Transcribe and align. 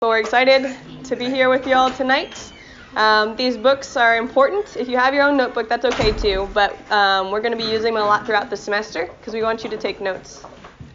Well, 0.00 0.10
we're 0.10 0.20
excited 0.20 0.76
to 1.02 1.16
be 1.16 1.24
here 1.24 1.48
with 1.48 1.66
you 1.66 1.74
all 1.74 1.90
tonight. 1.90 2.52
Um, 2.94 3.34
these 3.34 3.56
books 3.56 3.96
are 3.96 4.18
important. 4.18 4.76
If 4.76 4.88
you 4.88 4.96
have 4.96 5.14
your 5.14 5.24
own 5.24 5.36
notebook, 5.36 5.68
that's 5.68 5.84
okay 5.84 6.12
too, 6.12 6.48
but 6.54 6.78
um, 6.92 7.32
we're 7.32 7.40
going 7.40 7.58
to 7.58 7.58
be 7.58 7.68
using 7.68 7.94
them 7.94 8.04
a 8.04 8.06
lot 8.06 8.24
throughout 8.24 8.50
the 8.50 8.56
semester 8.56 9.10
because 9.18 9.34
we 9.34 9.42
want 9.42 9.64
you 9.64 9.70
to 9.70 9.76
take 9.76 10.00
notes. 10.00 10.44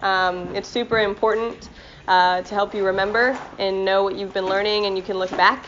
Um, 0.02 0.56
it's 0.56 0.70
super 0.70 1.00
important 1.00 1.70
uh, 2.08 2.42
to 2.42 2.54
help 2.54 2.74
you 2.74 2.86
remember 2.86 3.38
and 3.60 3.84
know 3.84 4.04
what 4.04 4.16
you've 4.16 4.34
been 4.34 4.46
learning 4.46 4.86
and 4.86 4.96
you 4.96 5.04
can 5.04 5.18
look 5.18 5.32
back. 5.32 5.66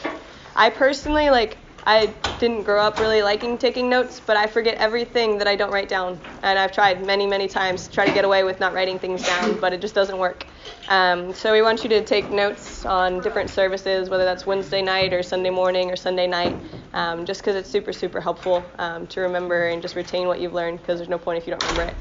I 0.56 0.70
personally, 0.70 1.30
like, 1.30 1.58
I 1.86 2.16
didn't 2.40 2.64
grow 2.64 2.82
up 2.82 3.00
really 3.00 3.22
liking 3.24 3.58
taking 3.58 3.90
notes, 3.90 4.20
but 4.20 4.38
I 4.38 4.48
forget 4.48 4.76
everything 4.76 5.38
that 5.38 5.48
I 5.48 5.56
don't 5.56 5.72
write 5.72 5.90
down. 5.90 6.20
And 6.42 6.60
I've 6.60 6.72
tried 6.72 7.06
many, 7.06 7.28
many 7.28 7.48
times 7.48 7.88
to 7.88 7.94
try 7.94 8.06
to 8.06 8.12
get 8.12 8.26
away 8.26 8.44
with 8.44 8.60
not 8.60 8.74
writing 8.74 9.00
things 9.00 9.24
down, 9.24 9.58
but 9.60 9.74
it 9.74 9.82
just 9.82 9.96
doesn't 9.96 10.18
work. 10.18 10.46
Um, 10.90 11.34
so 11.34 11.54
we 11.54 11.62
want 11.62 11.84
you 11.84 11.90
to 11.92 12.04
take 12.04 12.32
notes 12.32 12.86
on 12.86 13.22
different 13.22 13.50
services, 13.50 14.10
whether 14.10 14.26
that's 14.26 14.46
Wednesday 14.46 14.82
night 14.82 15.14
or 15.14 15.24
Sunday 15.24 15.50
morning 15.50 15.92
or 15.92 15.96
Sunday 15.96 16.28
night, 16.28 16.58
um, 16.94 17.26
just 17.26 17.42
because 17.42 17.56
it's 17.56 17.70
super, 17.70 17.94
super 17.94 18.20
helpful 18.22 18.72
um, 18.80 19.08
to 19.08 19.22
remember 19.22 19.68
and 19.68 19.82
just 19.82 19.96
retain 19.96 20.28
what 20.28 20.40
you've 20.42 20.54
learned 20.54 20.80
because 20.80 21.00
there's 21.00 21.10
no 21.10 21.18
point 21.20 21.38
if 21.38 21.48
you 21.48 21.52
don't 21.52 21.62
remember 21.62 21.84
it. 21.84 21.96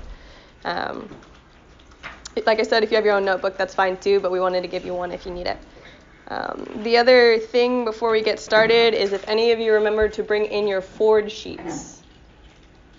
Um, 0.65 1.11
like 2.47 2.61
I 2.61 2.63
said, 2.63 2.83
if 2.83 2.91
you 2.91 2.97
have 2.97 3.05
your 3.05 3.15
own 3.15 3.25
notebook, 3.25 3.59
that's 3.59 3.75
fine 3.75 3.97
too, 3.99 4.21
but 4.21 4.33
we 4.33 4.41
wanted 4.41 4.63
to 4.63 4.69
give 4.69 4.85
you 4.85 4.95
one 4.95 5.13
if 5.13 5.27
you 5.27 5.33
need 5.33 5.47
it. 5.47 5.59
Um, 6.33 6.67
the 6.83 6.97
other 6.97 7.39
thing 7.39 7.85
before 7.85 8.11
we 8.11 8.23
get 8.23 8.41
started 8.41 8.95
is 8.95 9.13
if 9.13 9.23
any 9.29 9.51
of 9.51 9.59
you 9.59 9.75
remember 9.75 10.09
to 10.09 10.23
bring 10.23 10.47
in 10.47 10.67
your 10.67 10.81
forge 10.81 11.31
sheets. 11.31 12.01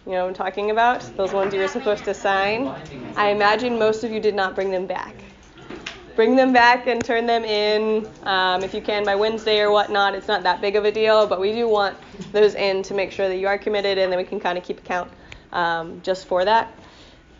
You 0.05 0.11
know 0.11 0.21
what 0.21 0.27
I'm 0.27 0.33
talking 0.35 0.69
about? 0.69 1.01
Those 1.17 1.33
ones 1.33 1.51
you 1.51 1.59
were 1.59 1.67
supposed 1.67 2.05
to 2.05 2.13
sign. 2.13 2.67
I 3.15 3.29
imagine 3.29 3.79
most 3.79 4.03
of 4.03 4.12
you 4.12 4.20
did 4.20 4.35
not 4.35 4.53
bring 4.53 4.70
them 4.70 4.85
back. 4.85 5.15
Bring 6.15 6.35
them 6.35 6.53
back 6.53 6.85
and 6.85 7.03
turn 7.03 7.25
them 7.25 7.43
in 7.43 8.07
um, 8.21 8.63
if 8.63 8.71
you 8.71 8.81
can 8.81 9.03
by 9.03 9.15
Wednesday 9.15 9.62
or 9.62 9.71
whatnot. 9.71 10.13
It's 10.13 10.27
not 10.27 10.43
that 10.43 10.62
big 10.62 10.75
of 10.75 10.85
a 10.85 10.91
deal, 10.91 11.25
but 11.25 11.40
we 11.40 11.53
do 11.53 11.68
want 11.68 11.97
those 12.34 12.53
in 12.53 12.84
to 12.84 12.93
make 12.93 13.12
sure 13.12 13.27
that 13.27 13.37
you 13.37 13.47
are 13.47 13.57
committed 13.57 13.97
and 13.97 14.12
then 14.12 14.20
we 14.20 14.25
can 14.25 14.40
kind 14.40 14.59
of 14.59 14.63
keep 14.63 14.77
account 14.77 15.09
um, 15.53 15.99
just 16.03 16.27
for 16.27 16.45
that. 16.45 16.71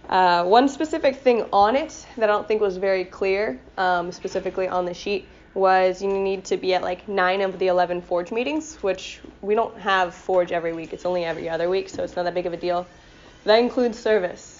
Uh, 0.10 0.44
one 0.44 0.68
specific 0.68 1.18
thing 1.18 1.46
on 1.54 1.76
it 1.76 2.08
that 2.18 2.32
I 2.32 2.34
don't 2.34 2.48
think 2.48 2.62
was 2.62 2.78
very 2.78 3.06
clear, 3.06 3.60
um, 3.78 4.12
specifically 4.12 4.68
on 4.68 4.86
the 4.86 4.94
sheet, 4.94 5.28
was 5.54 6.02
you 6.02 6.10
need 6.10 6.46
to 6.46 6.58
be 6.58 6.74
at 6.74 6.82
like 6.82 7.08
nine 7.08 7.42
of 7.42 7.60
the 7.60 7.68
11 7.68 8.02
Forge 8.02 8.32
meetings, 8.32 8.76
which 8.78 9.20
we 9.42 9.56
don't 9.56 9.78
have 9.80 10.16
Forge 10.16 10.52
every 10.52 10.74
week. 10.74 10.94
It's 10.94 11.06
only 11.06 11.26
every 11.26 11.50
other 11.50 11.70
week, 11.70 11.90
so 11.90 12.04
it's 12.04 12.16
not 12.16 12.24
that 12.24 12.34
big 12.34 12.46
of 12.46 12.54
a 12.54 12.58
deal. 12.58 12.88
That 13.46 13.58
includes 13.58 14.00
service, 14.00 14.60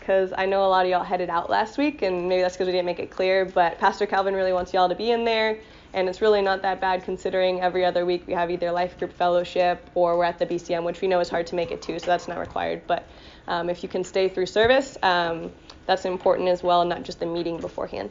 because 0.00 0.32
I 0.36 0.46
know 0.46 0.64
a 0.64 0.68
lot 0.68 0.86
of 0.86 0.90
y'all 0.90 1.04
headed 1.04 1.30
out 1.30 1.50
last 1.50 1.78
week, 1.78 2.02
and 2.02 2.28
maybe 2.28 2.42
that's 2.42 2.56
because 2.56 2.66
we 2.66 2.72
didn't 2.72 2.86
make 2.86 2.98
it 2.98 3.10
clear, 3.10 3.44
but 3.44 3.78
Pastor 3.78 4.06
Calvin 4.06 4.34
really 4.34 4.52
wants 4.52 4.72
y'all 4.72 4.88
to 4.88 4.94
be 4.94 5.10
in 5.10 5.24
there, 5.24 5.58
and 5.92 6.08
it's 6.08 6.20
really 6.20 6.42
not 6.42 6.62
that 6.62 6.80
bad 6.80 7.04
considering 7.04 7.60
every 7.60 7.84
other 7.84 8.04
week 8.04 8.26
we 8.26 8.32
have 8.32 8.50
either 8.50 8.72
life 8.72 8.98
group 8.98 9.12
fellowship 9.12 9.88
or 9.94 10.18
we're 10.18 10.24
at 10.24 10.38
the 10.38 10.46
BCM, 10.46 10.84
which 10.84 11.00
we 11.00 11.06
know 11.06 11.20
is 11.20 11.28
hard 11.28 11.46
to 11.48 11.54
make 11.54 11.70
it 11.70 11.80
to, 11.82 12.00
so 12.00 12.06
that's 12.06 12.26
not 12.26 12.38
required. 12.38 12.82
But 12.86 13.06
um, 13.46 13.70
if 13.70 13.82
you 13.82 13.88
can 13.88 14.02
stay 14.02 14.28
through 14.28 14.46
service, 14.46 14.96
um, 15.02 15.52
that's 15.86 16.04
important 16.04 16.48
as 16.48 16.62
well, 16.62 16.84
not 16.84 17.02
just 17.04 17.20
the 17.20 17.26
meeting 17.26 17.60
beforehand. 17.60 18.10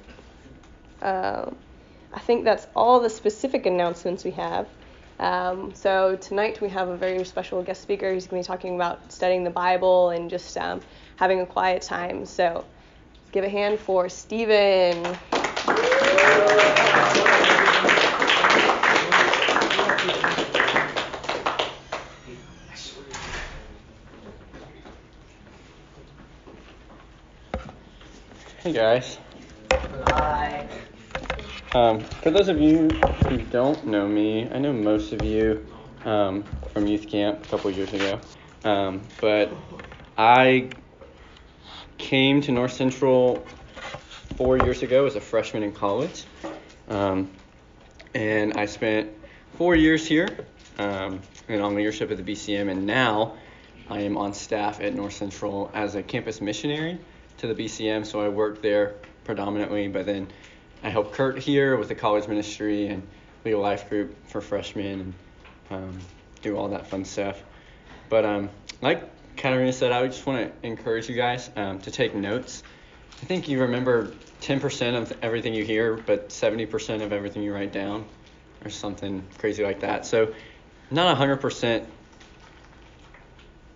Uh, 1.02 1.52
I 2.14 2.20
think 2.20 2.46
that's 2.46 2.68
all 2.76 3.00
the 3.00 3.10
specific 3.10 3.66
announcements 3.66 4.24
we 4.24 4.32
have. 4.32 4.68
Um, 5.20 5.74
so 5.74 6.16
tonight 6.16 6.62
we 6.62 6.70
have 6.70 6.88
a 6.88 6.98
very 6.98 7.24
special 7.26 7.64
guest 7.64 7.82
speaker 7.82 8.14
who's 8.14 8.28
going 8.28 8.44
to 8.44 8.48
be 8.48 8.52
talking 8.52 8.76
about 8.76 9.12
studying 9.12 9.44
the 9.44 9.50
Bible 9.50 10.10
and 10.10 10.30
just 10.30 10.56
um, 10.58 10.82
having 11.16 11.42
a 11.42 11.46
quiet 11.46 11.82
time. 11.82 12.26
So 12.26 12.66
give 13.32 13.44
a 13.44 13.50
hand 13.50 13.80
for 13.80 14.10
Stephen. 14.10 15.18
Hey 28.64 28.72
guys. 28.72 29.18
Um, 31.74 32.02
for 32.02 32.30
those 32.30 32.50
of 32.50 32.62
you 32.62 32.88
who 33.28 33.40
don't 33.46 33.88
know 33.88 34.08
me, 34.08 34.48
I 34.48 34.60
know 34.60 34.72
most 34.72 35.12
of 35.12 35.24
you 35.24 35.66
um, 36.06 36.44
from 36.72 36.86
youth 36.86 37.10
camp 37.10 37.44
a 37.44 37.48
couple 37.48 37.72
years 37.72 37.92
ago, 37.92 38.20
um, 38.64 39.02
but 39.20 39.52
I 40.16 40.70
came 41.98 42.42
to 42.42 42.52
North 42.52 42.74
Central 42.74 43.44
four 44.38 44.58
years 44.58 44.84
ago 44.84 45.08
as 45.08 45.16
a 45.16 45.20
freshman 45.20 45.64
in 45.64 45.72
college, 45.72 46.26
um, 46.90 47.32
and 48.14 48.54
I 48.54 48.68
spent 48.68 49.10
four 49.56 49.76
years 49.76 50.06
here 50.06 50.30
um, 50.78 51.22
and 51.48 51.60
on 51.60 51.74
leadership 51.74 52.12
at 52.12 52.24
the 52.24 52.34
BCM, 52.34 52.70
and 52.70 52.86
now 52.86 53.34
I 53.90 54.02
am 54.02 54.16
on 54.16 54.36
staff 54.36 54.80
at 54.80 54.94
North 54.94 55.14
Central 55.14 55.72
as 55.74 55.96
a 55.96 56.04
campus 56.04 56.40
missionary 56.40 57.00
to 57.38 57.52
the 57.52 57.56
BCM. 57.56 58.06
So 58.06 58.22
I 58.22 58.30
work 58.30 58.62
there 58.62 58.94
predominantly, 59.24 59.88
but 59.88 60.06
then 60.06 60.28
I 60.84 60.90
help 60.90 61.14
Kurt 61.14 61.40
here 61.40 61.78
with 61.78 61.88
the 61.88 61.96
college 61.96 62.28
ministry 62.28 62.88
and 62.88 63.08
lead 63.46 63.54
a 63.54 63.60
life 63.60 63.90
group 63.90 64.16
for 64.28 64.42
freshmen 64.42 65.00
and 65.00 65.14
um, 65.72 66.00
do 66.42 66.58
all 66.58 66.68
that 66.70 66.88
fun 66.88 67.06
stuff. 67.06 67.42
But 68.10 68.26
um, 68.26 68.50
like 68.82 69.02
Katarina 69.38 69.72
said, 69.72 69.94
I 69.94 70.06
just 70.08 70.26
want 70.26 70.62
to 70.62 70.68
encourage 70.68 71.08
you 71.08 71.16
guys 71.16 71.50
um, 71.56 71.80
to 71.80 71.92
take 71.92 72.14
notes. 72.14 72.64
I 73.22 73.26
think 73.26 73.48
you 73.48 73.62
remember 73.62 74.12
10% 74.42 75.02
of 75.02 75.14
everything 75.22 75.54
you 75.54 75.64
hear, 75.64 75.96
but 75.96 76.30
70% 76.30 77.02
of 77.02 77.14
everything 77.14 77.44
you 77.44 77.54
write 77.54 77.72
down, 77.72 78.06
or 78.66 78.70
something 78.70 79.24
crazy 79.38 79.64
like 79.64 79.80
that. 79.80 80.06
So, 80.06 80.34
not 80.92 81.18
100%, 81.18 81.86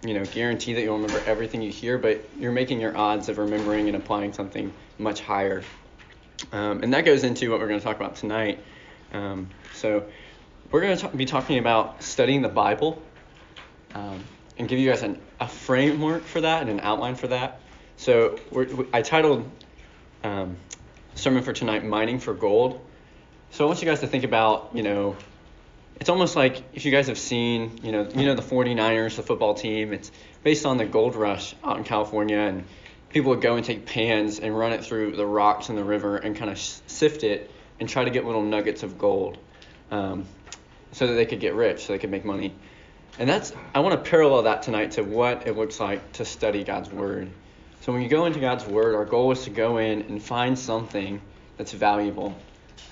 you 0.04 0.14
know, 0.14 0.26
guarantee 0.26 0.74
that 0.74 0.82
you'll 0.82 1.00
remember 1.00 1.24
everything 1.26 1.62
you 1.62 1.72
hear, 1.72 1.98
but 1.98 2.22
you're 2.38 2.52
making 2.52 2.82
your 2.82 2.98
odds 2.98 3.30
of 3.30 3.38
remembering 3.38 3.88
and 3.88 3.96
applying 3.96 4.34
something 4.34 4.74
much 5.00 5.22
higher 5.22 5.64
um, 6.52 6.84
and 6.84 6.94
that 6.94 7.06
goes 7.06 7.24
into 7.24 7.50
what 7.52 7.60
we're 7.60 7.68
going 7.68 7.80
to 7.80 7.84
talk 7.84 7.96
about 7.96 8.16
tonight. 8.16 8.60
Um, 9.14 9.50
so, 9.74 10.06
we're 10.72 10.82
going 10.82 10.98
to 10.98 11.08
be 11.10 11.26
talking 11.26 11.60
about 11.60 12.04
studying 12.04 12.42
the 12.42 12.50
Bible 12.50 13.02
um, 13.96 14.24
and 14.58 14.68
give 14.68 14.80
you 14.80 14.90
guys 14.90 15.02
an, 15.02 15.20
a 15.40 15.48
framework 15.48 16.24
for 16.24 16.42
that 16.42 16.62
and 16.62 16.70
an 16.70 16.82
outline 16.82 17.16
for 17.16 17.28
that. 17.28 17.62
So, 17.96 18.40
we, 18.52 18.68
I 18.94 19.02
titled 19.02 19.50
um, 20.24 20.58
sermon 21.16 21.44
for 21.44 21.54
tonight 21.54 21.86
"Mining 21.86 22.20
for 22.20 22.34
Gold." 22.34 22.82
So, 23.52 23.64
I 23.64 23.68
want 23.68 23.82
you 23.82 23.88
guys 23.88 24.02
to 24.02 24.08
think 24.08 24.24
about, 24.24 24.72
you 24.74 24.84
know, 24.84 25.16
it's 26.00 26.10
almost 26.10 26.36
like 26.36 26.64
if 26.74 26.86
you 26.86 26.92
guys 26.92 27.08
have 27.08 27.18
seen, 27.18 27.80
you 27.84 27.92
know, 27.92 28.08
you 28.16 28.26
know 28.26 28.36
the 28.36 28.42
49ers, 28.42 29.16
the 29.16 29.24
football 29.24 29.54
team. 29.54 29.94
It's 29.94 30.12
based 30.44 30.66
on 30.66 30.78
the 30.78 30.86
gold 30.86 31.16
rush 31.16 31.56
out 31.64 31.78
in 31.78 31.84
California 31.84 32.38
and 32.38 32.66
people 33.10 33.32
would 33.32 33.42
go 33.42 33.56
and 33.56 33.66
take 33.66 33.86
pans 33.86 34.40
and 34.40 34.58
run 34.58 34.72
it 34.74 34.84
through 34.84 35.16
the 35.16 35.26
rocks 35.26 35.70
in 35.70 35.76
the 35.76 35.84
river 35.84 36.18
and 36.18 36.36
kind 36.36 36.52
of 36.52 36.60
sift 36.60 37.24
it 37.24 37.50
and 37.80 37.88
try 37.88 38.04
to 38.04 38.10
get 38.10 38.26
little 38.26 38.44
nuggets 38.44 38.84
of 38.84 38.98
gold 38.98 39.38
um, 39.92 40.26
so 40.92 41.08
that 41.08 41.14
they 41.14 41.26
could 41.26 41.40
get 41.40 41.54
rich, 41.54 41.86
so 41.86 41.94
they 41.94 42.00
could 42.00 42.12
make 42.12 42.26
money. 42.26 42.54
And 43.20 43.30
that's 43.30 43.54
I 43.74 43.80
want 43.80 44.04
to 44.04 44.10
parallel 44.10 44.44
that 44.44 44.64
tonight 44.64 44.92
to 44.92 45.04
what 45.04 45.48
it 45.48 45.58
looks 45.58 45.80
like 45.80 46.14
to 46.14 46.26
study 46.26 46.64
God's 46.64 46.92
Word. 46.92 47.30
So 47.82 47.94
when 47.94 48.02
you 48.02 48.10
go 48.10 48.26
into 48.26 48.40
God's 48.40 48.66
Word, 48.66 48.96
our 48.96 49.06
goal 49.06 49.32
is 49.32 49.46
to 49.46 49.50
go 49.50 49.78
in 49.78 50.04
and 50.04 50.22
find 50.22 50.58
something 50.58 51.22
that's 51.58 51.72
valuable, 51.72 52.38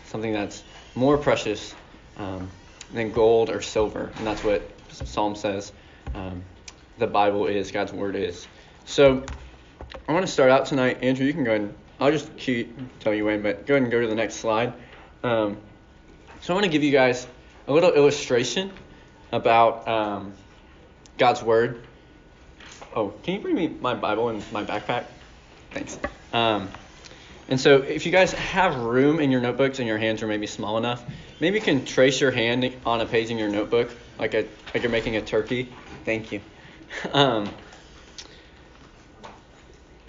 something 0.06 0.34
that's 0.34 0.64
more 0.96 1.18
precious 1.18 1.76
um, 2.18 2.50
than 2.94 3.12
gold 3.12 3.50
or 3.50 3.62
silver. 3.62 4.12
And 4.18 4.26
that's 4.26 4.44
what 4.44 4.68
Psalm 4.90 5.36
says 5.36 5.72
um, 6.16 6.44
the 6.98 7.08
Bible 7.08 7.48
is, 7.48 7.72
God's 7.72 7.92
Word 7.92 8.16
is. 8.16 8.48
So 8.86 9.26
I 10.08 10.14
want 10.14 10.26
to 10.26 10.32
start 10.32 10.52
out 10.52 10.66
tonight. 10.66 11.00
Andrew, 11.02 11.26
you 11.26 11.34
can 11.34 11.44
go 11.44 11.52
ahead 11.52 11.62
and 11.62 11.76
I'll 12.00 12.12
just 12.12 12.30
tell 13.00 13.14
you 13.14 13.26
when, 13.26 13.42
but 13.42 13.66
go 13.66 13.76
ahead 13.76 13.84
and 13.84 13.92
go 13.92 14.02
to 14.02 14.08
the 14.08 14.16
next 14.16 14.36
slide. 14.36 14.74
Um, 15.24 15.58
so 16.42 16.54
I 16.54 16.56
want 16.56 16.66
to 16.66 16.72
give 16.72 16.84
you 16.84 16.92
guys 16.92 17.28
a 17.68 17.74
little 17.74 17.92
illustration 17.94 18.72
about 19.32 19.88
um, 19.88 20.34
God's 21.18 21.42
Word. 21.42 21.82
Oh, 22.96 23.14
can 23.24 23.36
you 23.36 23.40
bring 23.40 23.56
me 23.56 23.68
my 23.68 23.94
Bible 23.94 24.30
and 24.30 24.44
my 24.52 24.64
backpack? 24.64 25.06
Thanks. 25.72 25.98
Um, 26.34 26.70
and 27.48 27.60
so 27.60 27.78
if 27.78 28.06
you 28.06 28.12
guys 28.12 28.34
have 28.34 28.76
room 28.76 29.20
in 29.20 29.32
your 29.32 29.42
notebooks 29.42 29.80
and 29.80 29.88
your 29.88 29.98
hands 29.98 30.24
are 30.24 30.28
maybe 30.28 30.48
small 30.48 30.78
enough, 30.78 31.04
maybe 31.40 31.58
you 31.58 31.64
can 31.64 31.86
trace 31.86 32.20
your 32.20 32.32
hand 32.32 32.76
on 32.86 33.02
a 33.02 33.06
page 33.06 33.30
in 33.30 33.38
your 33.38 33.50
notebook 33.50 33.92
like 34.20 34.34
a 34.34 34.48
like 34.74 34.84
you're 34.84 34.92
making 34.92 35.16
a 35.16 35.22
turkey. 35.22 35.70
Thank 36.04 36.32
you. 36.32 36.42
Um, 37.12 37.50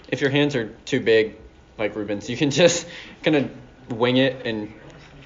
if 0.07 0.21
your 0.21 0.29
hands 0.29 0.55
are 0.55 0.67
too 0.85 0.99
big, 0.99 1.35
like 1.77 1.95
Ruben's, 1.95 2.29
you 2.29 2.37
can 2.37 2.51
just 2.63 2.87
kind 3.23 3.35
of 3.35 3.91
wing 3.91 4.17
it 4.17 4.45
and, 4.45 4.73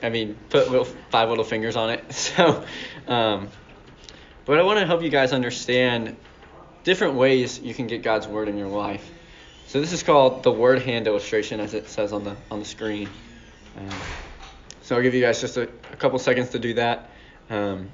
I 0.04 0.10
mean, 0.10 0.38
put 0.50 0.70
little, 0.70 0.86
five 0.86 1.30
little 1.30 1.44
fingers 1.44 1.76
on 1.76 1.90
it. 1.92 2.04
So, 2.14 2.64
um, 3.08 3.50
but 4.46 4.60
I 4.60 4.64
want 4.64 4.80
to 4.80 4.86
help 4.86 5.04
you 5.04 5.10
guys 5.10 5.34
understand 5.34 6.16
different 6.84 7.16
ways 7.16 7.60
you 7.60 7.74
can 7.74 7.88
get 7.88 8.02
God's 8.02 8.28
word 8.28 8.48
in 8.48 8.58
your 8.58 8.68
life. 8.68 9.10
So 9.68 9.80
this 9.80 9.94
is 9.94 10.04
called 10.04 10.44
the 10.44 10.52
word 10.52 10.82
hand 10.82 11.08
illustration, 11.08 11.60
as 11.60 11.74
it 11.74 11.88
says 11.88 12.12
on 12.12 12.24
the 12.24 12.36
on 12.50 12.60
the 12.60 12.66
screen. 12.66 13.08
Um, 13.78 13.90
so 14.82 14.96
I'll 14.96 15.02
give 15.02 15.14
you 15.14 15.22
guys 15.22 15.40
just 15.40 15.58
a, 15.58 15.64
a 15.94 15.96
couple 15.96 16.20
seconds 16.20 16.50
to 16.50 16.60
do 16.60 16.74
that. 16.74 17.10
Um, 17.50 17.90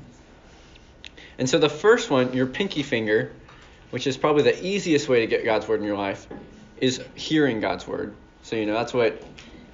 and 1.37 1.47
so 1.47 1.59
the 1.59 1.69
first 1.69 2.09
one, 2.09 2.33
your 2.33 2.47
pinky 2.47 2.81
finger, 2.81 3.31
which 3.91 4.07
is 4.07 4.17
probably 4.17 4.43
the 4.43 4.65
easiest 4.65 5.07
way 5.07 5.19
to 5.19 5.27
get 5.27 5.45
God's 5.45 5.67
word 5.67 5.79
in 5.79 5.85
your 5.85 5.97
life, 5.97 6.27
is 6.77 7.01
hearing 7.15 7.59
God's 7.59 7.87
word. 7.87 8.15
So 8.43 8.55
you 8.55 8.65
know 8.65 8.73
that's 8.73 8.93
what 8.93 9.23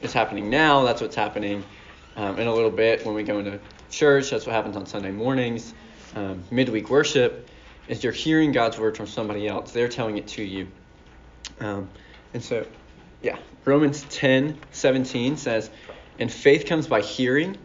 is 0.02 0.14
happening 0.14 0.50
now. 0.50 0.84
That's 0.84 1.02
what's 1.02 1.16
happening 1.16 1.64
um, 2.16 2.40
in 2.40 2.48
a 2.48 2.54
little 2.54 2.72
bit 2.72 3.06
when 3.06 3.16
we 3.16 3.24
go 3.24 3.40
into 3.40 3.60
church. 3.90 4.30
That's 4.30 4.46
what 4.46 4.54
happens 4.54 4.76
on 4.76 4.86
Sunday 4.86 5.12
mornings, 5.12 5.74
um, 6.16 6.44
midweek 6.52 6.90
worship. 6.90 7.50
Is 7.88 8.04
you're 8.04 8.14
hearing 8.14 8.54
God's 8.54 8.78
word 8.78 8.96
from 8.96 9.08
somebody 9.08 9.48
else. 9.48 9.72
They're 9.72 9.90
telling 9.90 10.18
it 10.18 10.28
to 10.30 10.44
you. 10.44 10.68
Um, 11.60 11.90
and 12.34 12.42
so, 12.42 12.66
yeah, 13.22 13.38
Romans 13.66 14.06
10, 14.10 14.58
17 14.72 15.38
says, 15.38 15.70
and 16.20 16.32
faith 16.32 16.66
comes 16.66 16.88
by 16.88 17.02
hearing, 17.02 17.58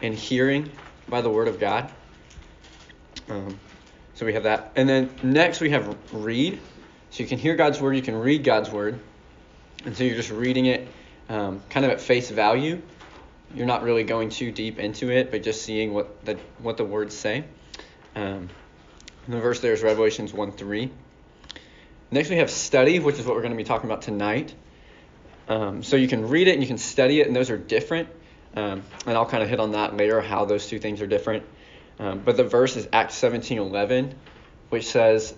and 0.00 0.14
hearing 0.14 0.70
by 1.08 1.20
the 1.20 1.30
word 1.30 1.48
of 1.48 1.58
God. 1.58 1.90
Um, 3.28 3.58
so 4.14 4.26
we 4.26 4.34
have 4.34 4.44
that. 4.44 4.72
And 4.76 4.88
then 4.88 5.10
next 5.22 5.60
we 5.60 5.70
have 5.70 5.96
read. 6.12 6.60
So 7.10 7.22
you 7.22 7.28
can 7.28 7.38
hear 7.38 7.56
God's 7.56 7.80
word, 7.80 7.94
you 7.94 8.02
can 8.02 8.16
read 8.16 8.44
God's 8.44 8.70
word. 8.70 8.98
And 9.84 9.96
so 9.96 10.04
you're 10.04 10.16
just 10.16 10.30
reading 10.30 10.66
it 10.66 10.88
um, 11.28 11.62
kind 11.70 11.86
of 11.86 11.92
at 11.92 12.00
face 12.00 12.30
value. 12.30 12.82
You're 13.54 13.66
not 13.66 13.82
really 13.82 14.04
going 14.04 14.28
too 14.30 14.52
deep 14.52 14.78
into 14.78 15.10
it, 15.10 15.30
but 15.30 15.42
just 15.42 15.62
seeing 15.62 15.94
what 15.94 16.24
the 16.24 16.34
what 16.58 16.76
the 16.76 16.84
words 16.84 17.16
say. 17.16 17.44
Um, 18.14 18.48
the 19.26 19.40
verse 19.40 19.60
there 19.60 19.72
is 19.72 19.82
Revelations 19.82 20.32
1 20.32 20.52
3. 20.52 20.90
Next 22.10 22.30
we 22.30 22.36
have 22.36 22.50
study, 22.50 22.98
which 22.98 23.18
is 23.18 23.26
what 23.26 23.34
we're 23.34 23.42
going 23.42 23.52
to 23.52 23.56
be 23.56 23.64
talking 23.64 23.88
about 23.88 24.02
tonight. 24.02 24.54
Um, 25.48 25.82
so 25.82 25.96
you 25.96 26.08
can 26.08 26.28
read 26.28 26.48
it 26.48 26.52
and 26.52 26.62
you 26.62 26.66
can 26.66 26.78
study 26.78 27.20
it, 27.20 27.26
and 27.26 27.36
those 27.36 27.50
are 27.50 27.58
different. 27.58 28.08
Um, 28.56 28.82
and 29.06 29.16
I'll 29.16 29.26
kind 29.26 29.42
of 29.42 29.48
hit 29.48 29.60
on 29.60 29.72
that 29.72 29.96
later, 29.96 30.20
how 30.20 30.44
those 30.44 30.66
two 30.66 30.78
things 30.78 31.00
are 31.02 31.06
different. 31.06 31.44
Um, 31.98 32.20
but 32.20 32.36
the 32.36 32.44
verse 32.44 32.76
is 32.76 32.88
Acts 32.92 33.14
17:11, 33.20 34.14
which 34.70 34.86
says, 34.86 35.34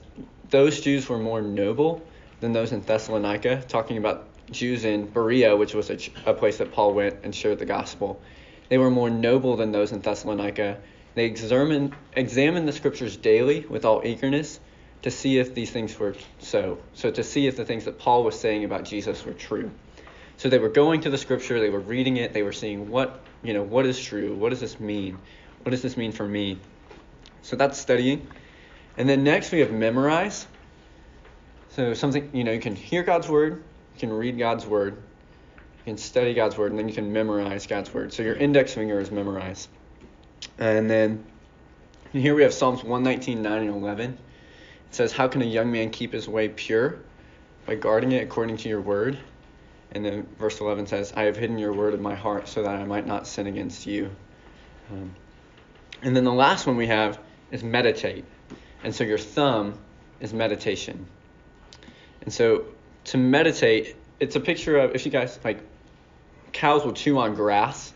"Those 0.51 0.81
Jews 0.81 1.09
were 1.09 1.19
more 1.19 1.41
noble 1.41 2.07
than 2.41 2.53
those 2.53 2.73
in 2.73 2.81
Thessalonica," 2.81 3.65
talking 3.69 3.99
about 3.99 4.27
Jews 4.51 4.85
in 4.85 5.07
Berea, 5.07 5.57
which 5.57 5.75
was 5.75 5.91
a, 5.91 5.99
a 6.27 6.35
place 6.35 6.59
that 6.59 6.73
Paul 6.73 6.95
went 6.95 7.19
and 7.23 7.35
shared 7.35 7.59
the 7.59 7.67
gospel. 7.67 8.21
They 8.69 8.79
were 8.79 8.91
more 8.91 9.11
noble 9.11 9.57
than 9.57 9.73
those 9.73 9.93
in 9.93 10.01
Thessalonica. 10.01 10.79
They 11.15 11.25
examined, 11.25 11.95
examined 12.15 12.69
the 12.69 12.73
scriptures 12.73 13.17
daily 13.17 13.67
with 13.69 13.85
all 13.85 14.03
eagerness 14.05 14.61
to 15.03 15.11
see 15.11 15.39
if 15.39 15.55
these 15.55 15.71
things 15.71 15.99
were 15.99 16.15
so. 16.39 16.79
So 16.95 17.11
to 17.11 17.23
see 17.23 17.47
if 17.47 17.57
the 17.57 17.65
things 17.65 17.85
that 17.85 17.99
Paul 17.99 18.25
was 18.25 18.39
saying 18.39 18.65
about 18.65 18.85
Jesus 18.85 19.25
were 19.25 19.33
true. 19.33 19.71
So 20.37 20.49
they 20.49 20.59
were 20.59 20.69
going 20.69 21.03
to 21.03 21.11
the 21.11 21.19
scripture, 21.19 21.61
they 21.61 21.71
were 21.71 21.81
reading 21.81 22.17
it, 22.17 22.33
they 22.33 22.43
were 22.43 22.53
seeing 22.53 22.91
what, 22.91 23.21
you 23.43 23.55
know, 23.55 23.63
what 23.63 23.87
is 23.87 24.03
true? 24.03 24.35
What 24.35 24.51
does 24.51 24.61
this 24.61 24.81
mean? 24.81 25.19
What 25.63 25.71
does 25.71 25.83
this 25.83 25.97
mean 25.97 26.13
for 26.13 26.27
me? 26.27 26.59
So 27.43 27.57
that's 27.57 27.79
studying. 27.79 28.27
And 29.01 29.09
then 29.09 29.25
next 29.25 29.51
we 29.51 29.61
have 29.61 29.73
memorize. 29.73 30.47
So 31.71 31.95
something, 31.95 32.29
you 32.35 32.45
know, 32.45 32.53
you 32.53 32.61
can 32.61 32.77
hear 32.77 33.03
God's 33.03 33.31
word, 33.31 33.55
you 33.95 33.99
can 33.99 34.13
read 34.13 34.37
God's 34.37 34.67
word, 34.67 34.97
you 34.97 35.85
can 35.87 35.97
study 35.97 36.35
God's 36.35 36.59
word, 36.59 36.73
and 36.73 36.79
then 36.79 36.87
you 36.87 36.93
can 36.93 37.11
memorize 37.11 37.67
God's 37.67 37.95
word. 37.95 38.13
So 38.13 38.23
your 38.23 38.35
index 38.35 38.75
finger 38.75 39.01
is 39.01 39.11
memorize. 39.11 39.69
And 40.59 40.91
then 40.91 41.25
here 42.13 42.35
we 42.35 42.43
have 42.43 42.53
Psalms 42.53 42.85
119, 42.85 43.41
9, 43.41 43.63
and 43.63 43.71
11. 43.71 44.11
It 44.11 44.19
says, 44.91 45.13
How 45.13 45.29
can 45.29 45.41
a 45.41 45.47
young 45.47 45.73
man 45.73 45.89
keep 45.89 46.13
his 46.13 46.29
way 46.29 46.51
pure? 46.51 46.99
By 47.65 47.77
guarding 47.77 48.13
it 48.13 48.23
according 48.23 48.59
to 48.59 48.69
your 48.69 48.83
word. 48.83 49.17
And 49.93 50.05
then 50.05 50.29
verse 50.39 50.61
11 50.61 50.89
says, 50.89 51.15
I 51.17 51.23
have 51.23 51.39
hidden 51.39 51.57
your 51.57 51.73
word 51.73 51.95
in 51.95 52.03
my 52.03 52.17
heart 52.17 52.49
so 52.49 52.65
that 52.65 52.77
I 52.77 52.85
might 52.85 53.07
not 53.07 53.27
sin 53.27 53.47
against 53.47 53.87
you. 53.87 54.11
Um, 54.91 55.15
and 56.03 56.15
then 56.15 56.25
the 56.25 56.35
last 56.35 56.67
one 56.67 56.77
we 56.77 56.89
have 56.89 57.19
is 57.51 57.65
meditate. 57.65 58.27
And 58.83 58.95
so 58.95 59.05
your 59.05 59.19
thumb 59.19 59.79
is 60.21 60.33
meditation. 60.33 61.07
And 62.23 62.33
so 62.33 62.65
to 63.05 63.19
meditate, 63.19 63.97
it's 64.19 64.37
a 64.37 64.41
picture 64.41 64.79
of, 64.79 64.95
if 64.95 65.05
you 65.07 65.13
guys, 65.13 65.39
like, 65.45 65.61
cows 66.53 66.85
will 66.85 66.93
chew 66.93 67.19
on 67.19 67.35
grass 67.35 67.93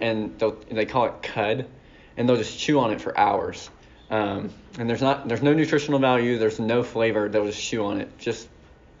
and 0.00 0.38
they'll, 0.38 0.56
they 0.70 0.86
call 0.86 1.06
it 1.06 1.22
cud, 1.22 1.66
and 2.16 2.28
they'll 2.28 2.36
just 2.36 2.58
chew 2.58 2.78
on 2.78 2.92
it 2.92 3.00
for 3.00 3.16
hours. 3.18 3.68
Um, 4.10 4.50
and 4.78 4.88
there's 4.88 5.02
not, 5.02 5.28
there's 5.28 5.42
no 5.42 5.52
nutritional 5.52 5.98
value, 5.98 6.38
there's 6.38 6.58
no 6.58 6.82
flavor, 6.82 7.28
they'll 7.28 7.46
just 7.46 7.62
chew 7.62 7.84
on 7.84 8.00
it, 8.00 8.18
just 8.18 8.48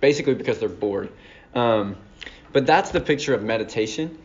basically 0.00 0.34
because 0.34 0.58
they're 0.58 0.68
bored. 0.68 1.10
Um, 1.54 1.96
but 2.52 2.66
that's 2.66 2.90
the 2.90 3.00
picture 3.00 3.34
of 3.34 3.42
meditation. 3.42 4.18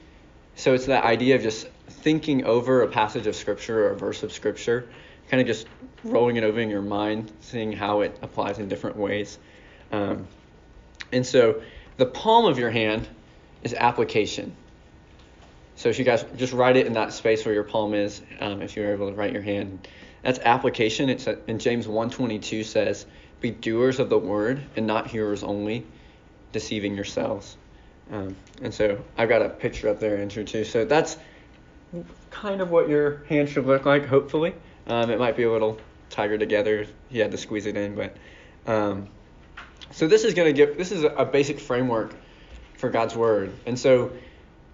So 0.56 0.74
it's 0.74 0.88
that 0.88 1.04
idea 1.04 1.36
of 1.36 1.42
just 1.42 1.68
thinking 1.88 2.46
over 2.46 2.82
a 2.82 2.88
passage 2.88 3.28
of 3.28 3.36
scripture 3.36 3.88
or 3.88 3.92
a 3.92 3.98
verse 3.98 4.24
of 4.24 4.32
scripture, 4.32 4.88
kind 5.30 5.42
of 5.42 5.48
just 5.48 5.68
rolling 6.04 6.36
it 6.36 6.44
over 6.44 6.60
in 6.60 6.70
your 6.70 6.82
mind, 6.82 7.32
seeing 7.42 7.72
how 7.72 8.02
it 8.02 8.18
applies 8.22 8.60
in 8.60 8.68
different 8.68 8.98
ways. 8.98 9.40
Um, 9.92 10.28
and 11.12 11.26
so 11.26 11.62
the 11.98 12.06
palm 12.06 12.46
of 12.46 12.60
your 12.60 12.70
hand 12.70 13.08
is 13.64 13.74
application. 13.74 14.56
So 15.76 15.90
if 15.90 16.00
you 16.00 16.06
guys 16.06 16.26
just 16.38 16.54
write 16.54 16.78
it 16.78 16.88
in 16.88 16.94
that 16.94 17.12
space 17.14 17.46
where 17.46 17.54
your 17.54 17.64
palm 17.64 17.94
is, 17.94 18.22
um, 18.40 18.62
if 18.62 18.76
you're 18.76 18.94
able 18.94 19.10
to 19.10 19.16
write 19.16 19.34
your 19.34 19.42
hand, 19.42 19.88
that's 20.22 20.40
application. 20.40 21.10
It's 21.10 21.28
a, 21.28 21.38
in 21.48 21.60
James 21.60 21.86
1:22 21.86 22.64
says, 22.64 23.06
"Be 23.42 23.52
doers 23.52 24.00
of 24.00 24.10
the 24.10 24.18
word 24.18 24.64
and 24.76 24.88
not 24.88 25.08
hearers 25.08 25.44
only, 25.44 25.86
deceiving 26.52 26.96
yourselves." 26.96 27.58
Um, 28.12 28.36
and 28.62 28.74
so 28.74 29.04
I've 29.18 29.30
got 29.30 29.42
a 29.42 29.50
picture 29.50 29.90
up 29.90 30.00
there, 30.00 30.18
Andrew, 30.18 30.44
too. 30.44 30.64
So 30.64 30.86
that's 30.86 31.18
kind 32.32 32.62
of 32.62 32.70
what 32.72 32.88
your 32.88 33.24
hand 33.30 33.50
should 33.50 33.66
look 33.66 33.86
like, 33.86 34.06
hopefully. 34.06 34.54
Um, 34.88 35.10
it 35.10 35.20
might 35.20 35.36
be 35.36 35.44
a 35.44 35.52
little 35.52 35.80
tighter 36.10 36.38
together. 36.38 36.86
He 37.10 37.20
had 37.20 37.32
to 37.32 37.38
squeeze 37.38 37.66
it 37.66 37.76
in, 37.76 37.96
but 37.96 38.16
um, 38.68 39.08
so 39.92 40.08
this 40.08 40.24
is 40.24 40.34
going 40.34 40.48
to 40.48 40.54
give 40.54 40.78
this 40.78 40.92
is 40.92 41.04
a 41.04 41.26
basic 41.26 41.60
framework 41.60 42.14
for 42.78 42.90
God's 42.90 43.16
word. 43.16 43.54
And 43.66 43.78
so 43.78 44.12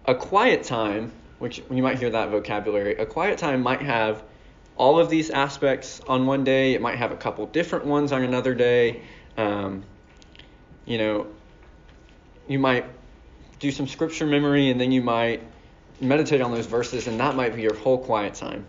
a 0.06 0.16
quiet 0.16 0.63
time, 0.63 1.12
which 1.40 1.62
you 1.69 1.84
might 1.84 2.00
hear 2.00 2.10
that 2.10 2.30
vocabulary, 2.30 2.96
a 2.96 3.06
quiet 3.06 3.38
time 3.38 3.62
might 3.62 3.81
have 3.81 4.24
all 4.78 5.00
of 5.00 5.10
these 5.10 5.30
aspects 5.30 6.02
on 6.08 6.25
one 6.25 6.44
day. 6.44 6.74
It 6.74 6.81
might 6.81 6.98
have 6.98 7.12
a 7.12 7.16
couple 7.16 7.46
different 7.46 7.86
ones 7.86 8.12
on 8.12 8.24
another 8.24 8.56
day. 8.56 9.02
Um, 9.38 9.84
you 10.85 10.97
know, 10.97 11.28
you 12.47 12.59
might 12.59 12.85
do 13.59 13.71
some 13.71 13.88
scripture 13.88 14.26
memory 14.26 14.69
and 14.69 14.81
then 14.81 14.92
you 14.92 15.02
might 15.02 15.44
meditate 16.00 16.42
on 16.42 16.52
those 16.52 16.66
verses 16.66 17.07
and 17.07 17.19
that 17.19 17.35
might 17.35 17.56
be 17.56 17.62
your 17.62 17.76
whole 17.76 18.00
quiet 18.00 18.33
time. 18.33 18.66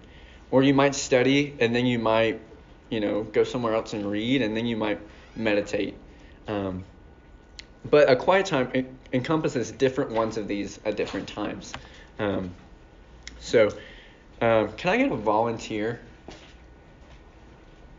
Or 0.53 0.63
you 0.63 0.75
might 0.75 0.95
study 0.95 1.57
and 1.59 1.75
then 1.75 1.87
you 1.87 1.99
might, 1.99 2.41
you 2.91 3.01
know, 3.01 3.25
go 3.25 3.43
somewhere 3.43 3.75
else 3.75 3.95
and 3.95 4.09
read 4.09 4.43
and 4.43 4.57
then 4.57 4.67
you 4.67 4.77
might 4.77 5.01
meditate. 5.35 5.97
Um, 6.47 6.85
but 7.91 8.09
a 8.09 8.15
quiet 8.15 8.47
time 8.47 8.99
encompasses 9.13 9.73
different 9.73 10.13
ones 10.13 10.37
of 10.37 10.47
these 10.47 10.79
at 10.85 10.97
different 10.97 11.27
times. 11.27 11.73
Um, 12.19 12.55
so, 13.41 13.71
um, 14.41 14.73
can 14.73 14.91
I 14.91 14.97
get 14.99 15.11
a 15.11 15.17
volunteer? 15.17 16.01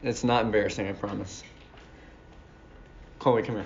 It's 0.04 0.24
not 0.24 0.46
embarrassing, 0.46 0.88
I 0.88 0.94
promise. 0.94 1.44
Chloe, 3.20 3.42
come 3.42 3.56
here. 3.56 3.66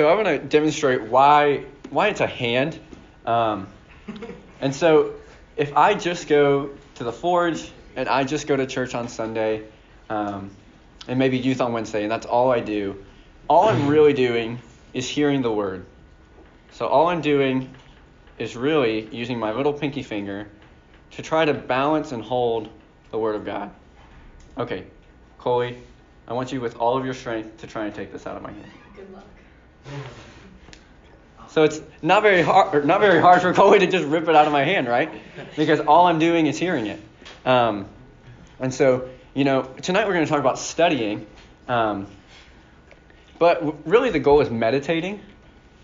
So 0.00 0.08
I 0.08 0.14
want 0.14 0.28
to 0.28 0.38
demonstrate 0.38 1.02
why 1.02 1.64
why 1.90 2.08
it's 2.08 2.22
a 2.22 2.26
hand. 2.26 2.80
Um, 3.26 3.68
and 4.62 4.74
so 4.74 5.12
if 5.58 5.76
I 5.76 5.92
just 5.92 6.26
go 6.26 6.70
to 6.94 7.04
the 7.04 7.12
forge 7.12 7.70
and 7.96 8.08
I 8.08 8.24
just 8.24 8.46
go 8.46 8.56
to 8.56 8.66
church 8.66 8.94
on 8.94 9.08
Sunday, 9.08 9.62
um, 10.08 10.52
and 11.06 11.18
maybe 11.18 11.36
youth 11.36 11.60
on 11.60 11.74
Wednesday, 11.74 12.00
and 12.00 12.10
that's 12.10 12.24
all 12.24 12.50
I 12.50 12.60
do, 12.60 13.04
all 13.46 13.68
I'm 13.68 13.88
really 13.88 14.14
doing 14.14 14.58
is 14.94 15.06
hearing 15.06 15.42
the 15.42 15.52
word. 15.52 15.84
So 16.70 16.86
all 16.86 17.08
I'm 17.08 17.20
doing 17.20 17.70
is 18.38 18.56
really 18.56 19.06
using 19.14 19.38
my 19.38 19.52
little 19.52 19.74
pinky 19.74 20.02
finger 20.02 20.48
to 21.10 21.20
try 21.20 21.44
to 21.44 21.52
balance 21.52 22.12
and 22.12 22.22
hold 22.22 22.70
the 23.10 23.18
word 23.18 23.34
of 23.34 23.44
God. 23.44 23.70
Okay, 24.56 24.86
Coley, 25.36 25.76
I 26.26 26.32
want 26.32 26.52
you 26.52 26.62
with 26.62 26.76
all 26.76 26.96
of 26.96 27.04
your 27.04 27.12
strength 27.12 27.58
to 27.58 27.66
try 27.66 27.84
and 27.84 27.94
take 27.94 28.12
this 28.12 28.26
out 28.26 28.38
of 28.38 28.42
my 28.42 28.50
hand. 28.50 28.70
Good 28.96 29.12
luck. 29.12 29.26
So 31.48 31.64
it's 31.64 31.80
not 32.00 32.22
very 32.22 32.42
hard, 32.42 32.84
not 32.86 33.00
very 33.00 33.20
hard 33.20 33.42
for 33.42 33.52
Chloe 33.52 33.80
to 33.80 33.86
just 33.86 34.04
rip 34.04 34.28
it 34.28 34.36
out 34.36 34.46
of 34.46 34.52
my 34.52 34.62
hand, 34.62 34.86
right? 34.86 35.10
Because 35.56 35.80
all 35.80 36.06
I'm 36.06 36.20
doing 36.20 36.46
is 36.46 36.58
hearing 36.58 36.86
it. 36.86 37.00
Um, 37.44 37.88
and 38.60 38.72
so, 38.72 39.08
you 39.34 39.44
know, 39.44 39.62
tonight 39.82 40.06
we're 40.06 40.14
going 40.14 40.24
to 40.24 40.30
talk 40.30 40.38
about 40.38 40.58
studying. 40.58 41.26
Um, 41.66 42.06
but 43.40 43.86
really, 43.88 44.10
the 44.10 44.20
goal 44.20 44.40
is 44.42 44.50
meditating. 44.50 45.20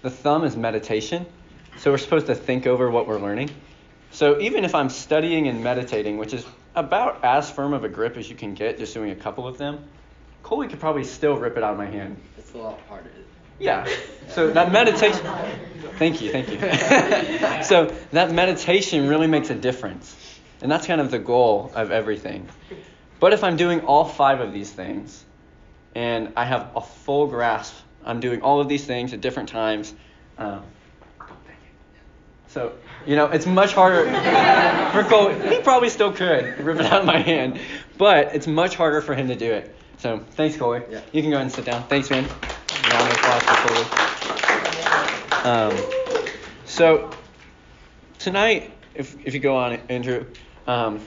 The 0.03 0.11
thumb 0.11 0.45
is 0.45 0.57
meditation. 0.57 1.27
So 1.79 1.91
we're 1.91 1.99
supposed 1.99 2.27
to 2.27 2.35
think 2.35 2.67
over 2.67 2.91
what 2.91 3.09
we're 3.09 3.19
learning. 3.19 3.51
So 4.13 4.41
even 4.41 4.65
if 4.65 4.75
I'm 4.75 4.89
studying 4.89 5.49
and 5.49 5.65
meditating, 5.65 6.17
which 6.17 6.33
is 6.33 6.47
about 6.75 7.25
as 7.25 7.51
firm 7.51 7.73
of 7.73 7.83
a 7.83 7.89
grip 7.89 8.17
as 8.17 8.31
you 8.31 8.37
can 8.37 8.55
get 8.55 8.79
just 8.79 8.95
doing 8.95 9.11
a 9.11 9.17
couple 9.17 9.49
of 9.49 9.59
them, 9.59 9.85
Coley 10.43 10.69
could 10.69 10.79
probably 10.79 11.05
still 11.05 11.37
rip 11.37 11.57
it 11.57 11.65
out 11.65 11.73
of 11.73 11.79
my 11.79 11.87
hand. 11.87 12.17
It's 12.39 12.55
a 12.55 12.59
lot 12.59 12.79
harder. 12.89 13.11
Yeah. 13.59 13.89
So 14.29 14.51
that 14.51 14.73
meditation. 14.73 15.25
Thank 15.99 16.21
you, 16.21 16.31
thank 16.31 16.51
you. 16.51 16.59
so 17.65 17.87
that 18.13 18.31
meditation 18.31 19.09
really 19.09 19.27
makes 19.27 19.49
a 19.49 19.55
difference. 19.55 20.15
And 20.61 20.71
that's 20.71 20.87
kind 20.87 21.01
of 21.01 21.11
the 21.11 21.19
goal 21.19 21.73
of 21.75 21.91
everything. 21.91 22.49
But 23.19 23.33
if 23.33 23.43
I'm 23.43 23.57
doing 23.57 23.81
all 23.81 24.05
five 24.05 24.41
of 24.41 24.53
these 24.53 24.71
things 24.71 25.25
and 25.95 26.33
I 26.37 26.45
have 26.45 26.71
a 26.77 26.81
full 26.83 27.27
grasp, 27.29 27.75
I'm 28.05 28.21
doing 28.21 28.43
all 28.43 28.61
of 28.61 28.69
these 28.69 28.85
things 28.85 29.13
at 29.13 29.21
different 29.21 29.49
times. 29.49 29.95
Um, 30.39 30.63
so, 32.49 32.73
you 33.07 33.17
know, 33.17 33.27
it's 33.27 33.47
much 33.47 33.73
harder 33.73 34.05
for 34.93 35.03
Cole. 35.09 35.31
He 35.31 35.61
probably 35.61 35.89
still 35.89 36.13
could 36.13 36.59
rip 36.59 36.79
it 36.79 36.87
out 36.87 37.01
of 37.01 37.07
my 37.07 37.19
hand, 37.19 37.61
but 37.99 38.35
it's 38.35 38.47
much 38.47 38.77
harder 38.77 39.01
for 39.01 39.15
him 39.15 39.29
to 39.29 39.35
do 39.35 39.53
it. 39.53 39.75
So, 39.99 40.19
thanks, 40.19 40.57
Coley. 40.57 40.83
Yeah. 40.91 41.01
You 41.13 41.23
can 41.23 41.31
go 41.31 41.37
ahead 41.37 41.47
and 41.47 41.53
sit 41.53 41.65
down. 41.65 41.87
Thanks, 41.89 42.11
man. 42.11 42.27
Round 42.91 43.11
of 43.11 43.17
applause 43.19 43.43
for. 45.43 45.49
Um, 45.49 45.75
so, 46.65 47.11
tonight, 48.19 48.73
if, 48.95 49.17
if 49.25 49.35
you 49.35 49.41
go 49.41 49.57
on, 49.57 49.75
Andrew, 49.89 50.27
um, 50.67 51.01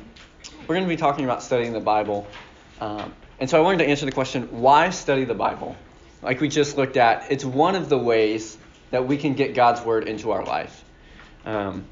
we're 0.67 0.75
going 0.75 0.88
to 0.88 0.89
be 0.89 0.98
talking 0.98 1.25
about 1.25 1.41
studying 1.43 1.74
the 1.74 1.79
Bible. 1.79 2.27
Um, 2.79 3.13
and 3.39 3.50
so 3.50 3.57
I 3.57 3.62
wanted 3.62 3.79
to 3.79 3.89
answer 3.89 4.05
the 4.05 4.12
question 4.12 4.43
why 4.62 4.89
study 4.89 5.25
the 5.25 5.33
Bible? 5.33 5.75
Like 6.21 6.41
we 6.41 6.50
just 6.50 6.77
looked 6.77 6.98
at, 6.98 7.31
it's 7.31 7.45
one 7.45 7.75
of 7.75 7.89
the 7.89 7.98
ways 7.98 8.57
that 8.91 9.07
we 9.07 9.17
can 9.17 9.33
get 9.33 9.55
God's 9.55 9.81
word 9.81 10.07
into 10.07 10.31
our 10.31 10.43
life. 10.43 10.83
Um, 11.45 11.86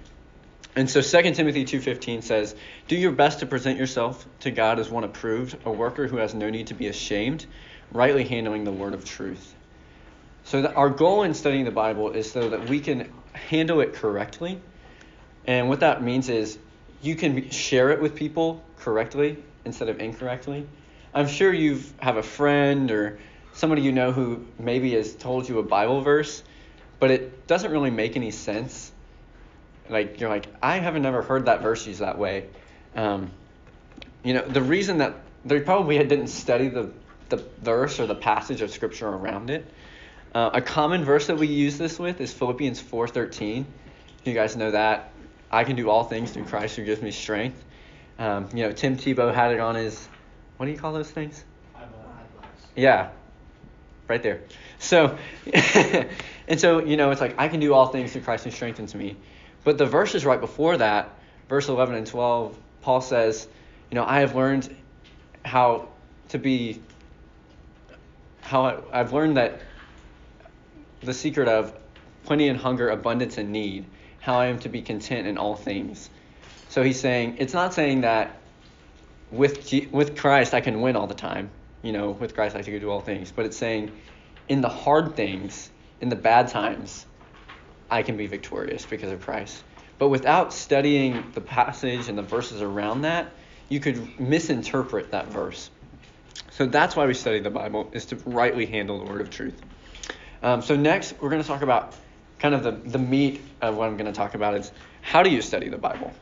and 0.76 0.90
so 0.90 1.02
2 1.02 1.34
Timothy 1.34 1.66
2:15 1.66 2.22
says, 2.22 2.54
"Do 2.88 2.96
your 2.96 3.12
best 3.12 3.40
to 3.40 3.46
present 3.46 3.80
yourself 3.80 4.28
to 4.42 4.52
God 4.52 4.80
as 4.80 4.90
one 4.90 5.04
approved, 5.04 5.58
a 5.66 5.72
worker 5.72 6.08
who 6.08 6.18
has 6.18 6.36
no 6.36 6.50
need 6.50 6.68
to 6.68 6.76
be 6.76 6.88
ashamed, 6.88 7.46
rightly 7.92 8.26
handling 8.26 8.64
the 8.64 8.72
word 8.72 8.94
of 8.94 9.04
truth." 9.04 9.56
So 10.48 10.66
our 10.66 10.90
goal 10.90 11.24
in 11.24 11.34
studying 11.34 11.66
the 11.66 11.72
Bible 11.72 12.12
is 12.12 12.32
so 12.32 12.52
that 12.52 12.70
we 12.70 12.80
can 12.80 13.12
handle 13.34 13.82
it 13.82 13.94
correctly. 13.94 14.62
And 15.46 15.68
what 15.68 15.82
that 15.82 16.02
means 16.02 16.30
is 16.30 16.58
you 17.02 17.18
can 17.18 17.50
share 17.50 17.90
it 17.90 18.02
with 18.02 18.16
people 18.16 18.64
correctly 18.80 19.44
instead 19.66 19.90
of 19.90 20.00
incorrectly. 20.00 20.66
I'm 21.14 21.28
sure 21.28 21.52
you 21.52 21.82
have 21.98 22.16
a 22.16 22.24
friend 22.24 22.92
or 22.92 23.20
somebody 23.52 23.82
you 23.82 23.92
know 23.92 24.14
who 24.14 24.48
maybe 24.58 24.94
has 24.94 25.14
told 25.16 25.50
you 25.50 25.60
a 25.60 25.64
Bible 25.64 26.00
verse, 26.00 26.42
but 26.98 27.12
it 27.12 27.46
doesn't 27.48 27.70
really 27.70 27.92
make 27.92 28.16
any 28.16 28.32
sense. 28.32 28.94
Like 29.90 30.22
you're 30.22 30.30
like, 30.30 30.48
I 30.64 30.78
haven't 30.78 31.06
ever 31.06 31.24
heard 31.24 31.48
that 31.48 31.62
verse 31.62 31.86
used 31.86 32.00
that 32.00 32.18
way. 32.18 32.46
Um, 32.96 33.32
you 34.24 34.34
know, 34.34 34.48
the 34.48 34.62
reason 34.62 35.00
that 35.00 35.16
they 35.44 35.60
probably 35.60 35.98
didn't 35.98 36.28
study 36.28 36.70
the 36.70 36.90
the 37.30 37.44
verse 37.62 38.00
or 38.00 38.08
the 38.08 38.16
passage 38.16 38.62
of 38.62 38.72
scripture 38.72 39.10
around 39.10 39.50
it. 39.50 39.66
Uh, 40.38 40.52
a 40.54 40.62
common 40.62 41.04
verse 41.04 41.26
that 41.26 41.36
we 41.36 41.48
use 41.48 41.80
this 41.80 41.98
with 41.98 42.22
is 42.22 42.32
Philippians 42.32 42.80
4:13. 42.80 43.66
You 44.24 44.34
guys 44.36 44.56
know 44.56 44.70
that. 44.70 45.12
I 45.50 45.64
can 45.64 45.76
do 45.76 45.90
all 45.90 46.04
things 46.04 46.30
through 46.30 46.44
Christ 46.44 46.76
who 46.76 46.86
gives 46.86 47.02
me 47.02 47.10
strength. 47.10 47.66
Um, 48.20 48.48
you 48.54 48.62
know, 48.62 48.72
Tim 48.72 48.98
Tebow 48.98 49.34
had 49.34 49.52
it 49.52 49.60
on 49.60 49.74
his, 49.74 50.08
what 50.58 50.68
do 50.68 50.72
you 50.72 50.78
call 50.78 50.94
those 50.94 51.10
things? 51.10 51.44
Yeah, 52.76 53.10
right 54.08 54.22
there. 54.22 54.42
So, 54.78 55.18
and 56.48 56.60
so, 56.60 56.86
you 56.86 56.98
know, 56.98 57.10
it's 57.10 57.20
like, 57.20 57.34
I 57.40 57.48
can 57.48 57.60
do 57.60 57.74
all 57.74 57.88
things 57.88 58.12
through 58.12 58.22
Christ 58.22 58.44
who 58.44 58.52
strengthens 58.52 58.94
me. 58.94 59.18
But 59.64 59.80
the 59.80 59.88
verses 59.88 60.24
right 60.24 60.40
before 60.40 60.78
that, 60.78 61.18
verse 61.50 61.68
11 61.68 61.96
and 61.96 62.06
12, 62.06 62.56
Paul 62.82 63.02
says, 63.02 63.48
you 63.90 63.96
know, 63.96 64.06
I 64.06 64.20
have 64.20 64.36
learned 64.36 64.76
how 65.44 65.88
to 66.30 66.38
be, 66.38 66.80
how 68.42 68.66
I, 68.66 69.00
I've 69.00 69.14
learned 69.14 69.38
that 69.38 69.62
the 71.08 71.14
secret 71.14 71.48
of 71.48 71.74
plenty 72.26 72.50
and 72.50 72.60
hunger, 72.60 72.90
abundance 72.90 73.40
and 73.40 73.52
need, 73.52 73.86
how 74.20 74.36
I 74.36 74.48
am 74.48 74.60
to 74.60 74.70
be 74.70 74.82
content 74.82 75.26
in 75.26 75.38
all 75.38 75.56
things. 75.56 76.10
So 76.70 76.84
he's 76.84 77.00
saying, 77.00 77.38
it's 77.40 77.54
not 77.54 77.74
saying 77.74 78.02
that 78.02 78.40
with, 79.32 79.74
with 79.92 80.18
Christ 80.18 80.54
I 80.54 80.62
can 80.62 80.82
win 80.82 80.96
all 80.96 81.08
the 81.08 81.16
time. 81.16 81.50
You 81.82 81.94
know, 81.94 82.12
with 82.12 82.36
Christ 82.36 82.56
I 82.56 82.62
can 82.62 82.80
do 82.80 82.90
all 82.90 83.00
things. 83.00 83.32
But 83.32 83.46
it's 83.46 83.58
saying, 83.58 83.92
in 84.50 84.62
the 84.62 84.70
hard 84.70 85.16
things, 85.16 85.72
in 86.02 86.10
the 86.10 86.16
bad 86.16 86.50
times, 86.50 87.06
I 87.90 88.04
can 88.04 88.18
be 88.18 88.28
victorious 88.28 88.86
because 88.86 89.12
of 89.12 89.22
Christ. 89.22 89.64
But 89.98 90.10
without 90.10 90.54
studying 90.54 91.32
the 91.34 91.42
passage 91.42 92.10
and 92.10 92.18
the 92.18 92.24
verses 92.24 92.62
around 92.62 93.02
that, 93.02 93.32
you 93.70 93.80
could 93.80 94.20
misinterpret 94.20 95.12
that 95.12 95.28
verse. 95.28 95.70
So 96.52 96.66
that's 96.66 96.96
why 96.96 97.06
we 97.06 97.14
study 97.14 97.40
the 97.40 97.50
Bible, 97.50 97.90
is 97.94 98.06
to 98.08 98.18
rightly 98.26 98.66
handle 98.66 99.00
the 99.00 99.12
word 99.12 99.22
of 99.22 99.30
truth. 99.30 99.60
Um, 100.44 100.62
so 100.62 100.76
next, 100.76 101.16
we're 101.22 101.30
going 101.30 101.42
to 101.42 101.48
talk 101.48 101.62
about 101.62 101.96
kind 102.40 102.54
of 102.54 102.64
the, 102.64 102.72
the 102.72 103.00
meat 103.00 103.42
of 103.62 103.76
what 103.76 103.88
I'm 103.88 103.98
going 103.98 104.12
to 104.12 104.18
talk 104.18 104.36
about 104.36 104.56
is 104.56 104.72
how 105.02 105.24
do 105.24 105.30
you 105.30 105.42
study 105.42 105.70
the 105.70 105.78
Bible? 105.78 106.14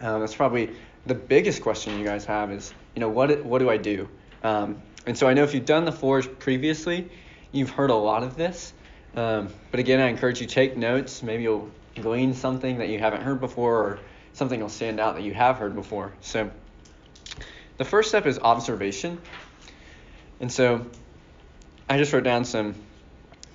Um, 0.00 0.20
that's 0.20 0.34
probably 0.34 0.70
the 1.06 1.14
biggest 1.14 1.62
question 1.62 1.98
you 1.98 2.04
guys 2.04 2.24
have 2.24 2.50
is, 2.50 2.72
you 2.94 3.00
know, 3.00 3.08
what, 3.08 3.44
what 3.44 3.58
do 3.58 3.70
I 3.70 3.76
do? 3.76 4.08
Um, 4.42 4.82
and 5.06 5.16
so 5.16 5.28
I 5.28 5.34
know 5.34 5.44
if 5.44 5.54
you've 5.54 5.66
done 5.66 5.84
the 5.84 5.92
fours 5.92 6.26
previously, 6.26 7.08
you've 7.52 7.70
heard 7.70 7.90
a 7.90 7.94
lot 7.94 8.22
of 8.22 8.36
this. 8.36 8.72
Um, 9.14 9.48
but 9.70 9.80
again, 9.80 10.00
I 10.00 10.08
encourage 10.08 10.40
you 10.40 10.46
take 10.46 10.76
notes. 10.76 11.22
Maybe 11.22 11.42
you'll 11.42 11.70
glean 11.96 12.34
something 12.34 12.78
that 12.78 12.88
you 12.88 12.98
haven't 12.98 13.22
heard 13.22 13.40
before 13.40 13.76
or 13.76 13.98
something 14.32 14.60
will 14.60 14.68
stand 14.68 14.98
out 14.98 15.14
that 15.16 15.22
you 15.22 15.34
have 15.34 15.58
heard 15.58 15.74
before. 15.74 16.12
So 16.20 16.50
the 17.76 17.84
first 17.84 18.08
step 18.08 18.26
is 18.26 18.38
observation. 18.38 19.20
And 20.40 20.50
so 20.50 20.86
I 21.88 21.98
just 21.98 22.12
wrote 22.12 22.24
down 22.24 22.44
some 22.44 22.74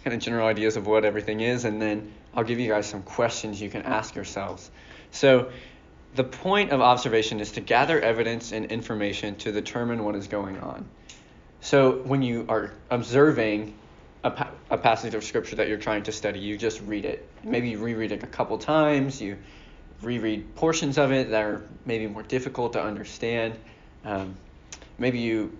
kind 0.07 0.15
of 0.15 0.23
general 0.23 0.47
ideas 0.47 0.77
of 0.77 0.87
what 0.87 1.03
everything 1.03 1.41
is, 1.41 1.65
and 1.65 1.81
then 1.81 2.13
I'll 2.33 2.45
give 2.45 2.61
you 2.61 2.69
guys 2.69 2.85
some 2.85 3.03
questions 3.03 3.59
you 3.59 3.69
can 3.69 3.81
ask 3.81 4.15
yourselves. 4.15 4.71
So 5.11 5.51
the 6.15 6.23
point 6.23 6.71
of 6.71 6.79
observation 6.79 7.41
is 7.41 7.51
to 7.53 7.59
gather 7.59 7.99
evidence 7.99 8.53
and 8.53 8.71
information 8.71 9.35
to 9.35 9.51
determine 9.51 10.05
what 10.05 10.15
is 10.15 10.29
going 10.29 10.59
on. 10.59 10.87
So 11.59 11.97
when 12.03 12.21
you 12.21 12.45
are 12.47 12.71
observing 12.89 13.73
a, 14.23 14.31
pa- 14.31 14.51
a, 14.69 14.77
passage 14.77 15.13
of 15.13 15.25
scripture 15.25 15.57
that 15.57 15.67
you're 15.67 15.77
trying 15.77 16.03
to 16.03 16.13
study, 16.13 16.39
you 16.39 16.57
just 16.57 16.79
read 16.83 17.03
it. 17.03 17.27
Maybe 17.43 17.71
you 17.71 17.79
reread 17.79 18.13
it 18.13 18.23
a 18.23 18.27
couple 18.27 18.57
times. 18.59 19.21
You 19.21 19.37
reread 20.01 20.55
portions 20.55 20.97
of 20.97 21.11
it 21.11 21.31
that 21.31 21.43
are 21.43 21.67
maybe 21.85 22.07
more 22.07 22.23
difficult 22.23 22.73
to 22.73 22.81
understand. 22.81 23.55
Um, 24.05 24.35
maybe 24.97 25.19
you 25.19 25.57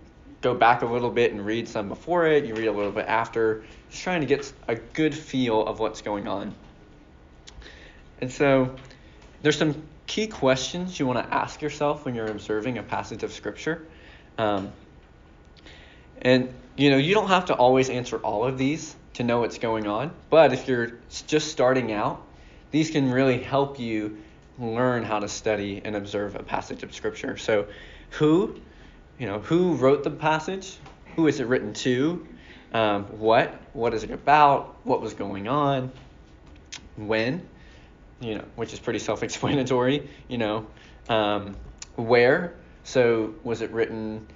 go 0.48 0.54
back 0.54 0.82
a 0.82 0.86
little 0.86 1.10
bit 1.10 1.34
and 1.34 1.46
read 1.46 1.68
some 1.68 1.89
before 1.89 2.25
it. 2.25 2.46
You 2.46 2.56
read 2.56 2.68
a 2.68 2.72
little 2.72 2.92
bit 2.92 3.06
after. 3.06 3.63
Just 3.89 4.04
trying 4.04 4.22
to 4.22 4.27
get 4.27 4.51
a 4.68 4.75
good 4.75 5.13
feel 5.13 5.66
of 5.66 5.80
what's 5.80 6.01
going 6.01 6.27
on. 6.27 6.56
And 8.22 8.32
so 8.32 8.75
there's 9.42 9.58
some 9.58 9.84
key 10.06 10.27
questions 10.27 10.98
you 11.00 11.06
want 11.06 11.20
to 11.20 11.34
ask 11.34 11.62
yourself 11.62 12.06
when 12.06 12.16
you're 12.16 12.27
observing 12.27 12.77
a 12.77 12.84
passage 12.84 13.24
of 13.24 13.34
scripture. 13.34 13.86
Um, 14.38 14.72
and 16.22 16.54
you 16.77 16.92
know, 16.92 16.98
you 16.98 17.13
don't 17.13 17.27
have 17.27 17.46
to 17.46 17.54
always 17.56 17.89
answer 17.89 18.18
all 18.18 18.46
of 18.46 18.58
these 18.58 18.96
to 19.16 19.24
know 19.24 19.39
what's 19.42 19.58
going 19.58 19.86
on, 19.88 20.12
but 20.30 20.54
if 20.54 20.68
you're 20.68 20.94
just 21.25 21.51
starting 21.51 21.92
out, 21.92 22.24
these 22.72 22.92
can 22.92 23.12
really 23.12 23.42
help 23.42 23.80
you 23.80 24.18
learn 24.60 25.04
how 25.04 25.20
to 25.20 25.27
study 25.27 25.82
and 25.84 25.96
observe 25.96 26.36
a 26.36 26.44
passage 26.44 26.84
of 26.84 26.94
scripture. 26.94 27.36
So, 27.38 27.68
who, 28.12 28.60
you 29.20 29.28
know, 29.28 29.40
who 29.40 29.74
wrote 29.76 30.04
the 30.04 30.12
passage? 30.12 30.78
Who 31.16 31.28
is 31.28 31.40
it 31.40 31.48
written 31.48 31.74
to? 31.74 32.28
Um, 32.74 33.06
what? 33.20 33.54
What 33.74 33.94
is 33.94 34.04
it 34.04 34.12
about? 34.12 34.76
What 34.84 35.02
was 35.02 35.14
going 35.14 35.48
on? 35.48 35.92
When? 36.96 37.48
You 38.20 38.36
know, 38.36 38.46
which 38.56 38.74
is 38.74 38.80
pretty 38.80 39.00
self-explanatory. 39.10 40.10
You 40.28 40.38
know, 40.38 40.68
um, 41.10 41.56
where? 41.96 42.56
So, 42.84 43.34
was 43.44 43.62
it 43.62 43.72
written 43.72 44.28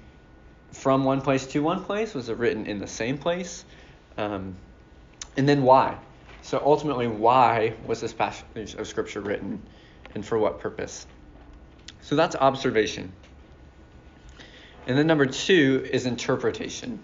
from 0.71 1.03
one 1.03 1.21
place 1.21 1.45
to 1.47 1.61
one 1.61 1.83
place? 1.83 2.13
Was 2.13 2.29
it 2.29 2.37
written 2.37 2.65
in 2.65 2.79
the 2.79 2.87
same 2.87 3.17
place? 3.17 3.65
Um, 4.17 4.55
and 5.37 5.47
then 5.47 5.63
why? 5.63 5.97
So 6.41 6.61
ultimately, 6.63 7.07
why 7.07 7.75
was 7.85 8.01
this 8.01 8.13
passage 8.13 8.75
of 8.75 8.87
scripture 8.87 9.21
written, 9.21 9.61
and 10.15 10.25
for 10.25 10.37
what 10.37 10.59
purpose? 10.59 11.05
So 12.01 12.15
that's 12.15 12.35
observation. 12.35 13.11
And 14.87 14.97
then 14.97 15.07
number 15.07 15.25
two 15.25 15.87
is 15.91 16.05
interpretation. 16.05 16.99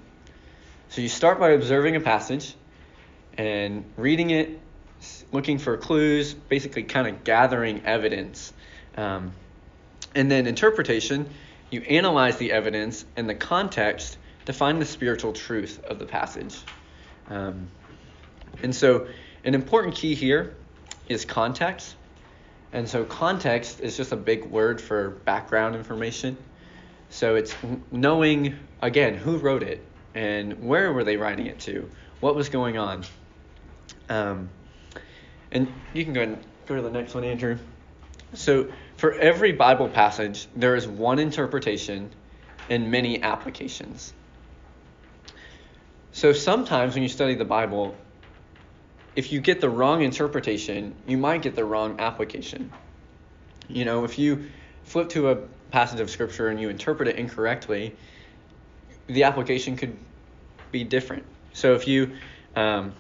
So 0.90 1.02
you 1.02 1.10
start 1.10 1.40
by 1.40 1.52
observing 1.52 1.96
a 1.96 2.00
passage 2.00 2.56
and 3.38 3.86
reading 3.98 4.32
it, 4.32 4.60
looking 5.32 5.60
for 5.60 5.78
clues, 5.78 6.34
basically 6.34 6.84
kind 6.84 7.08
of 7.08 7.24
gathering 7.24 7.86
evidence. 7.86 8.54
Um, 8.96 9.34
and 10.16 10.32
then 10.32 10.48
interpretation 10.48 11.30
you 11.70 11.82
analyze 11.82 12.38
the 12.38 12.52
evidence 12.52 13.06
and 13.16 13.30
the 13.30 13.36
context 13.36 14.18
to 14.46 14.54
find 14.54 14.82
the 14.82 14.86
spiritual 14.86 15.34
truth 15.34 15.84
of 15.84 16.00
the 16.00 16.06
passage. 16.06 16.58
Um, 17.30 17.68
and 18.64 18.74
so, 18.74 19.08
an 19.44 19.54
important 19.54 19.96
key 19.96 20.16
here 20.16 20.56
is 21.10 21.26
context. 21.26 21.96
And 22.74 22.88
so 22.88 23.06
context 23.06 23.80
is 23.80 23.96
just 23.96 24.12
a 24.12 24.16
big 24.18 24.46
word 24.46 24.82
for 24.82 25.10
background 25.10 25.76
information. 25.76 26.38
So 27.10 27.36
it's 27.36 27.56
knowing, 27.92 28.58
again, 28.82 29.16
who 29.16 29.38
wrote 29.38 29.64
it 29.64 29.84
and 30.14 30.64
where 30.64 30.92
were 30.92 31.04
they 31.04 31.18
writing 31.18 31.48
it 31.48 31.60
to, 31.62 31.90
what 32.20 32.36
was 32.36 32.50
going 32.50 32.78
on. 32.78 33.04
Um, 34.10 34.50
and 35.52 35.72
you 35.94 36.04
can 36.04 36.14
go 36.14 36.22
and 36.22 36.38
go 36.66 36.76
to 36.76 36.82
the 36.82 36.92
next 36.92 37.14
one, 37.14 37.24
Andrew. 37.24 37.58
So 38.34 38.68
for 38.98 39.14
every 39.14 39.52
Bible 39.54 39.88
passage, 39.88 40.48
there 40.56 40.76
is 40.76 40.88
one 40.88 41.20
interpretation 41.20 42.10
and 42.70 42.92
many 42.92 43.22
applications. 43.22 44.14
So 46.12 46.34
sometimes 46.34 46.94
when 46.94 47.04
you 47.04 47.10
study 47.10 47.36
the 47.36 47.46
Bible, 47.46 47.96
if 49.16 49.32
you 49.32 49.40
get 49.40 49.62
the 49.62 49.70
wrong 49.70 50.02
interpretation, 50.02 50.96
you 51.08 51.18
might 51.18 51.42
get 51.42 51.56
the 51.56 51.64
wrong 51.64 52.00
application. 52.00 52.72
You 53.68 53.86
know, 53.86 54.04
if 54.04 54.20
you 54.20 54.50
flip 54.88 55.10
to 55.10 55.30
a 55.30 55.36
passage 55.72 56.00
of 56.00 56.10
scripture 56.10 56.48
and 56.48 56.60
you 56.60 56.70
interpret 56.70 57.08
it 57.08 57.18
incorrectly, 57.18 57.96
the 59.08 59.24
application 59.24 59.76
could 59.76 59.96
be 60.72 60.84
different. 60.84 61.24
So 61.54 61.74
if 61.74 61.88
you, 61.88 62.12
um, 62.56 62.94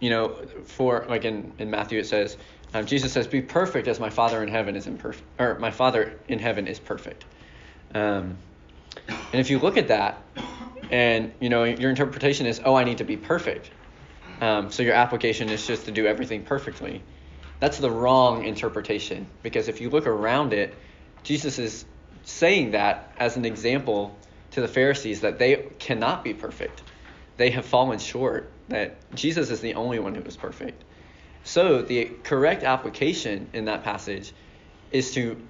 you 0.00 0.10
know, 0.10 0.34
for 0.64 1.06
like 1.08 1.24
in, 1.24 1.52
in 1.58 1.70
Matthew 1.70 1.98
it 1.98 2.06
says, 2.06 2.36
um, 2.74 2.84
Jesus 2.84 3.12
says, 3.12 3.26
"Be 3.26 3.40
perfect 3.40 3.88
as 3.88 3.98
my 3.98 4.10
Father 4.10 4.42
in 4.42 4.48
heaven 4.48 4.76
is 4.76 4.86
imperfect, 4.86 5.24
or 5.38 5.58
my 5.58 5.70
Father 5.70 6.18
in 6.28 6.38
heaven 6.38 6.66
is 6.66 6.78
perfect." 6.78 7.24
Um, 7.94 8.36
and 9.08 9.40
if 9.40 9.48
you 9.48 9.58
look 9.58 9.78
at 9.78 9.88
that, 9.88 10.22
and 10.90 11.32
you 11.40 11.48
know 11.48 11.64
your 11.64 11.90
interpretation 11.90 12.46
is 12.46 12.60
oh 12.64 12.74
i 12.74 12.84
need 12.84 12.98
to 12.98 13.04
be 13.04 13.16
perfect 13.16 13.70
um, 14.40 14.70
so 14.70 14.82
your 14.82 14.94
application 14.94 15.48
is 15.48 15.66
just 15.66 15.84
to 15.84 15.90
do 15.90 16.06
everything 16.06 16.42
perfectly 16.44 17.02
that's 17.60 17.78
the 17.78 17.90
wrong 17.90 18.44
interpretation 18.44 19.26
because 19.42 19.68
if 19.68 19.80
you 19.80 19.90
look 19.90 20.06
around 20.06 20.52
it 20.52 20.74
jesus 21.22 21.58
is 21.58 21.84
saying 22.24 22.72
that 22.72 23.12
as 23.18 23.36
an 23.36 23.44
example 23.44 24.16
to 24.50 24.60
the 24.60 24.68
pharisees 24.68 25.20
that 25.20 25.38
they 25.38 25.56
cannot 25.78 26.24
be 26.24 26.34
perfect 26.34 26.82
they 27.36 27.50
have 27.50 27.64
fallen 27.64 27.98
short 27.98 28.50
that 28.68 28.96
jesus 29.14 29.50
is 29.50 29.60
the 29.60 29.74
only 29.74 29.98
one 29.98 30.14
who 30.14 30.22
is 30.22 30.36
perfect 30.36 30.84
so 31.44 31.82
the 31.82 32.04
correct 32.24 32.62
application 32.62 33.48
in 33.52 33.64
that 33.66 33.82
passage 33.84 34.32
is 34.90 35.12
to 35.12 35.40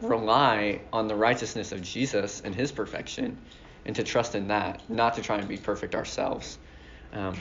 rely 0.00 0.80
on 0.92 1.08
the 1.08 1.14
righteousness 1.14 1.72
of 1.72 1.80
jesus 1.80 2.40
and 2.44 2.54
his 2.54 2.70
perfection 2.72 3.38
and 3.86 3.94
to 3.96 4.02
trust 4.02 4.34
in 4.34 4.48
that, 4.48 4.82
not 4.90 5.14
to 5.14 5.22
try 5.22 5.38
and 5.38 5.48
be 5.48 5.56
perfect 5.56 5.94
ourselves. 5.94 6.58
Um, 7.12 7.36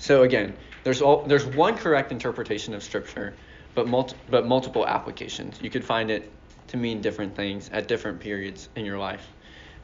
so 0.00 0.22
again, 0.22 0.54
there's 0.82 1.02
all, 1.02 1.22
there's 1.24 1.44
one 1.44 1.76
correct 1.76 2.10
interpretation 2.10 2.72
of 2.72 2.82
Scripture, 2.82 3.34
but 3.74 3.86
multi, 3.86 4.16
but 4.30 4.46
multiple 4.46 4.86
applications. 4.86 5.60
You 5.60 5.68
could 5.68 5.84
find 5.84 6.10
it 6.10 6.32
to 6.68 6.78
mean 6.78 7.02
different 7.02 7.36
things 7.36 7.68
at 7.70 7.86
different 7.86 8.18
periods 8.18 8.70
in 8.76 8.86
your 8.86 8.96
life. 8.96 9.28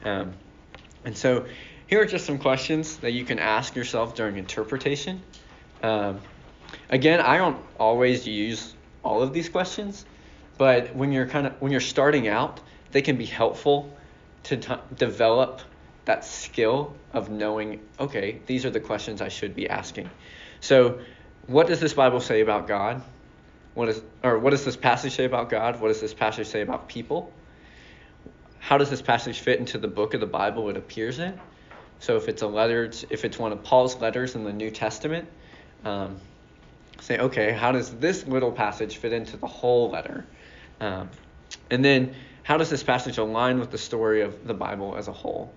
Um, 0.03 0.33
and 1.05 1.15
so 1.15 1.45
here 1.85 2.01
are 2.01 2.05
just 2.05 2.25
some 2.25 2.39
questions 2.39 2.97
that 2.97 3.11
you 3.11 3.25
can 3.25 3.37
ask 3.37 3.75
yourself 3.75 4.15
during 4.15 4.37
interpretation. 4.37 5.21
Um, 5.83 6.19
again, 6.89 7.19
I 7.19 7.37
don't 7.37 7.63
always 7.79 8.27
use 8.27 8.73
all 9.03 9.21
of 9.21 9.33
these 9.33 9.49
questions, 9.49 10.03
but 10.57 10.95
when 10.95 11.11
you're 11.11 11.27
kind 11.27 11.45
of 11.45 11.53
when 11.61 11.71
you're 11.71 11.79
starting 11.79 12.27
out, 12.27 12.59
they 12.91 13.03
can 13.03 13.17
be 13.17 13.25
helpful 13.25 13.95
to 14.43 14.57
t- 14.57 14.73
develop 14.95 15.61
that 16.07 16.25
skill 16.25 16.95
of 17.13 17.29
knowing, 17.29 17.79
okay, 17.99 18.41
these 18.47 18.65
are 18.65 18.69
the 18.69 18.79
questions 18.79 19.21
I 19.21 19.29
should 19.29 19.55
be 19.55 19.69
asking. 19.69 20.09
So, 20.59 20.99
what 21.45 21.67
does 21.67 21.79
this 21.79 21.93
Bible 21.93 22.19
say 22.19 22.41
about 22.41 22.67
God? 22.67 23.01
What 23.73 23.89
is 23.89 24.01
or 24.23 24.39
what 24.39 24.49
does 24.49 24.65
this 24.65 24.75
passage 24.75 25.15
say 25.15 25.25
about 25.25 25.49
God? 25.49 25.79
What 25.79 25.89
does 25.89 26.01
this 26.01 26.13
passage 26.13 26.47
say 26.47 26.61
about 26.61 26.89
people? 26.89 27.31
How 28.59 28.77
does 28.77 28.89
this 28.89 29.01
passage 29.01 29.39
fit 29.39 29.59
into 29.59 29.77
the 29.77 29.87
book 29.87 30.13
of 30.13 30.19
the 30.19 30.27
Bible 30.27 30.69
it 30.69 30.77
appears 30.77 31.19
in? 31.19 31.39
So 31.99 32.17
if 32.17 32.27
it's 32.27 32.41
a 32.41 32.47
letter, 32.47 32.91
if 33.09 33.23
it's 33.23 33.37
one 33.37 33.51
of 33.51 33.63
Paul's 33.63 33.95
letters 33.97 34.35
in 34.35 34.43
the 34.43 34.53
New 34.53 34.71
Testament, 34.71 35.27
um, 35.85 36.19
say, 36.99 37.17
okay, 37.17 37.51
how 37.51 37.71
does 37.71 37.91
this 37.91 38.25
little 38.27 38.51
passage 38.51 38.97
fit 38.97 39.13
into 39.13 39.37
the 39.37 39.47
whole 39.47 39.89
letter? 39.89 40.25
Um, 40.81 41.09
and 41.69 41.83
then 41.83 42.15
how 42.43 42.57
does 42.57 42.69
this 42.69 42.83
passage 42.83 43.17
align 43.17 43.59
with 43.59 43.71
the 43.71 43.77
story 43.77 44.21
of 44.21 44.45
the 44.45 44.53
Bible 44.53 44.95
as 44.97 45.07
a 45.07 45.13
whole? 45.13 45.53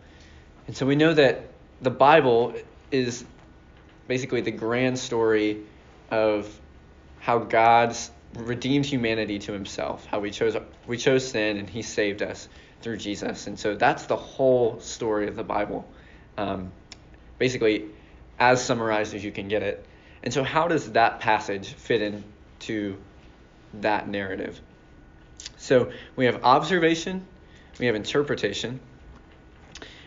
And 0.70 0.76
so 0.76 0.86
we 0.86 0.94
know 0.94 1.12
that 1.12 1.48
the 1.82 1.90
Bible 1.90 2.54
is 2.92 3.24
basically 4.06 4.40
the 4.40 4.52
grand 4.52 5.00
story 5.00 5.64
of 6.12 6.48
how 7.18 7.40
God 7.40 7.96
redeemed 8.34 8.86
humanity 8.86 9.40
to 9.40 9.52
himself, 9.52 10.06
how 10.06 10.20
we 10.20 10.30
chose 10.30 10.56
we 10.86 10.96
chose 10.96 11.28
sin 11.28 11.56
and 11.56 11.68
he 11.68 11.82
saved 11.82 12.22
us 12.22 12.48
through 12.82 12.98
Jesus. 12.98 13.48
And 13.48 13.58
so 13.58 13.74
that's 13.74 14.06
the 14.06 14.14
whole 14.14 14.78
story 14.78 15.26
of 15.26 15.34
the 15.34 15.42
Bible. 15.42 15.88
Um, 16.38 16.70
basically 17.36 17.86
as 18.38 18.64
summarized 18.64 19.12
as 19.12 19.24
you 19.24 19.32
can 19.32 19.48
get 19.48 19.64
it. 19.64 19.84
And 20.22 20.32
so 20.32 20.44
how 20.44 20.68
does 20.68 20.92
that 20.92 21.18
passage 21.18 21.72
fit 21.72 22.00
into 22.00 22.96
that 23.80 24.08
narrative? 24.08 24.60
So 25.56 25.90
we 26.14 26.26
have 26.26 26.44
observation, 26.44 27.26
we 27.80 27.86
have 27.86 27.96
interpretation, 27.96 28.78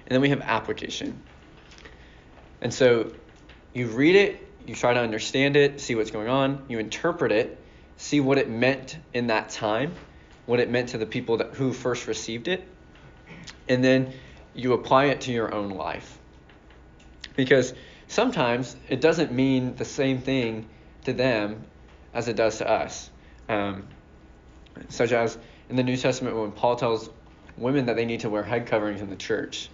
and 0.06 0.13
then 0.13 0.22
we 0.22 0.30
have 0.30 0.42
application. 0.42 1.22
And 2.62 2.74
so 2.74 3.12
you 3.74 3.88
read 3.88 4.16
it, 4.16 4.48
you 4.66 4.76
try 4.76 4.94
to 4.94 5.00
understand 5.00 5.56
it, 5.56 5.82
see 5.82 5.96
what's 5.96 6.12
going 6.12 6.30
on, 6.30 6.63
you 6.68 6.80
interpret 6.80 7.32
it, 7.32 7.60
see 7.98 8.20
what 8.20 8.38
it 8.38 8.50
meant 8.50 8.98
in 9.13 9.28
that 9.28 9.50
time, 9.50 9.94
what 10.46 10.60
it 10.60 10.70
meant 10.70 10.89
to 10.89 10.98
the 10.98 11.06
people 11.06 11.38
that, 11.38 11.54
who 11.54 11.74
first 11.74 12.08
received 12.08 12.48
it, 12.48 12.68
and 13.68 13.84
then 13.84 14.13
you 14.54 14.74
apply 14.74 15.06
it 15.06 15.22
to 15.22 15.32
your 15.32 15.54
own 15.54 15.70
life. 15.70 16.20
Because 17.36 17.74
sometimes 18.08 18.76
it 18.89 19.02
doesn't 19.02 19.32
mean 19.32 19.76
the 19.76 19.86
same 19.86 20.20
thing 20.20 20.68
to 21.06 21.13
them 21.13 21.63
as 22.13 22.28
it 22.28 22.36
does 22.36 22.60
to 22.60 22.70
us. 22.70 23.10
Um, 23.50 23.88
such 24.89 25.12
as 25.12 25.38
in 25.70 25.76
the 25.76 25.84
New 25.84 25.98
Testament 25.98 26.36
when 26.36 26.52
Paul 26.52 26.76
tells 26.76 27.10
women 27.58 27.86
that 27.88 27.96
they 27.96 28.06
need 28.06 28.22
to 28.22 28.30
wear 28.30 28.44
head 28.44 28.68
coverings 28.68 29.02
in 29.02 29.10
the 29.10 29.16
church. 29.16 29.70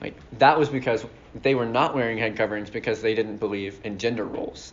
Like 0.00 0.14
that 0.38 0.58
was 0.58 0.68
because 0.68 1.04
they 1.34 1.54
were 1.54 1.66
not 1.66 1.94
wearing 1.94 2.18
head 2.18 2.36
coverings 2.36 2.70
because 2.70 3.02
they 3.02 3.14
didn't 3.14 3.38
believe 3.38 3.80
in 3.84 3.98
gender 3.98 4.24
roles. 4.24 4.72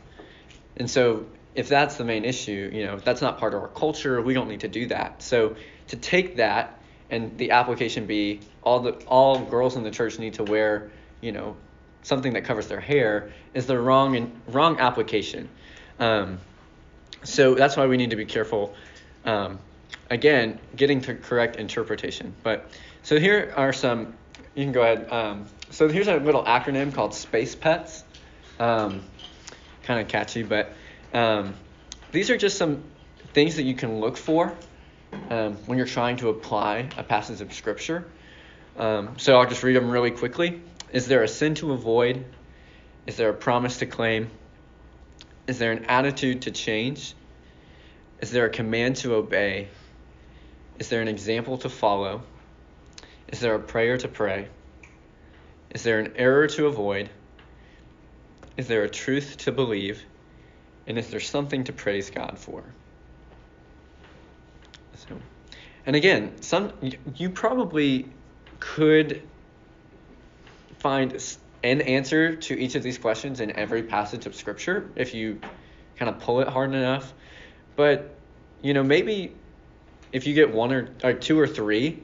And 0.77 0.89
so 0.89 1.25
if 1.55 1.69
that's 1.69 1.97
the 1.97 2.03
main 2.03 2.25
issue, 2.25 2.71
you 2.73 2.86
know, 2.86 2.97
that's 2.97 3.21
not 3.21 3.38
part 3.38 3.53
of 3.53 3.62
our 3.62 3.67
culture, 3.67 4.21
we 4.21 4.33
don't 4.33 4.47
need 4.47 4.62
to 4.62 4.67
do 4.67 4.88
that. 4.88 5.21
So 5.21 5.55
to 5.88 5.95
take 5.95 6.38
that 6.38 6.79
and 7.09 7.38
the 7.38 7.51
application 7.51 8.05
be 8.05 8.39
all 8.63 8.79
the 8.79 8.93
all 9.05 9.39
girls 9.39 9.75
in 9.75 9.83
the 9.83 9.91
church 9.91 10.19
need 10.19 10.36
to 10.36 10.43
wear, 10.43 10.91
you 11.21 11.31
know, 11.31 11.55
something 12.01 12.33
that 12.33 12.43
covers 12.43 12.67
their 12.67 12.79
hair 12.79 13.31
is 13.53 13.65
the 13.65 13.79
wrong 13.79 14.15
and 14.15 14.31
wrong 14.47 14.79
application. 14.79 15.47
Um, 15.99 16.39
so 17.23 17.55
that's 17.55 17.77
why 17.77 17.86
we 17.86 17.97
need 17.97 18.09
to 18.09 18.15
be 18.15 18.25
careful 18.25 18.73
um, 19.25 19.59
again, 20.09 20.59
getting 20.75 21.01
to 21.01 21.15
correct 21.15 21.55
interpretation. 21.57 22.33
But 22.43 22.69
so 23.03 23.19
here 23.19 23.53
are 23.55 23.73
some. 23.73 24.15
You 24.55 24.63
can 24.63 24.71
go 24.71 24.83
ahead. 24.83 25.11
Um, 25.11 25.45
so 25.71 25.89
here's 25.89 26.07
a 26.07 26.17
little 26.17 26.43
acronym 26.43 26.93
called 26.93 27.15
Space 27.15 27.55
Pets. 27.55 28.03
Um, 28.59 29.01
kind 29.83 29.99
of 29.99 30.07
catchy, 30.07 30.43
but 30.43 30.73
um, 31.13 31.55
these 32.11 32.29
are 32.29 32.37
just 32.37 32.57
some 32.57 32.83
things 33.33 33.55
that 33.55 33.63
you 33.63 33.73
can 33.73 33.99
look 33.99 34.15
for 34.15 34.53
um, 35.29 35.55
when 35.65 35.77
you're 35.77 35.87
trying 35.87 36.17
to 36.17 36.29
apply 36.29 36.89
a 36.97 37.03
passage 37.03 37.41
of 37.41 37.53
scripture. 37.53 38.05
Um, 38.77 39.17
so 39.17 39.37
I'll 39.37 39.49
just 39.49 39.63
read 39.63 39.75
them 39.75 39.89
really 39.89 40.11
quickly. 40.11 40.61
Is 40.91 41.07
there 41.07 41.23
a 41.23 41.27
sin 41.27 41.55
to 41.55 41.73
avoid? 41.73 42.23
Is 43.07 43.17
there 43.17 43.29
a 43.29 43.33
promise 43.33 43.77
to 43.77 43.85
claim? 43.85 44.29
Is 45.47 45.59
there 45.59 45.71
an 45.71 45.85
attitude 45.85 46.43
to 46.43 46.51
change? 46.51 47.15
Is 48.21 48.31
there 48.31 48.45
a 48.45 48.49
command 48.49 48.97
to 48.97 49.15
obey? 49.15 49.67
Is 50.79 50.89
there 50.89 51.01
an 51.01 51.07
example 51.07 51.57
to 51.59 51.69
follow? 51.69 52.23
Is 53.33 53.39
there 53.39 53.55
a 53.55 53.59
prayer 53.59 53.97
to 53.97 54.07
pray? 54.07 54.47
Is 55.71 55.81
there 55.81 55.97
an 55.97 56.13
error 56.17 56.45
to 56.45 56.67
avoid? 56.67 57.09
Is 58.57 58.67
there 58.67 58.83
a 58.83 58.89
truth 58.89 59.37
to 59.37 59.51
believe? 59.51 60.03
And 60.85 60.99
is 60.99 61.09
there 61.09 61.19
something 61.19 61.63
to 61.63 61.73
praise 61.73 62.11
God 62.11 62.37
for? 62.37 62.63
So, 64.93 65.17
and 65.87 65.95
again, 65.95 66.43
some 66.43 66.73
you 67.15 67.31
probably 67.31 68.05
could 68.59 69.23
find 70.77 71.11
an 71.63 71.81
answer 71.81 72.35
to 72.35 72.53
each 72.53 72.75
of 72.75 72.83
these 72.83 72.99
questions 72.99 73.39
in 73.39 73.49
every 73.55 73.81
passage 73.81 74.27
of 74.27 74.35
scripture 74.35 74.91
if 74.95 75.15
you 75.15 75.41
kind 75.95 76.07
of 76.07 76.19
pull 76.19 76.41
it 76.41 76.47
hard 76.47 76.75
enough. 76.75 77.11
But 77.75 78.15
you 78.61 78.75
know, 78.75 78.83
maybe 78.83 79.33
if 80.11 80.27
you 80.27 80.35
get 80.35 80.53
one 80.53 80.71
or, 80.71 80.89
or 81.03 81.13
two 81.13 81.39
or 81.39 81.47
three, 81.47 82.03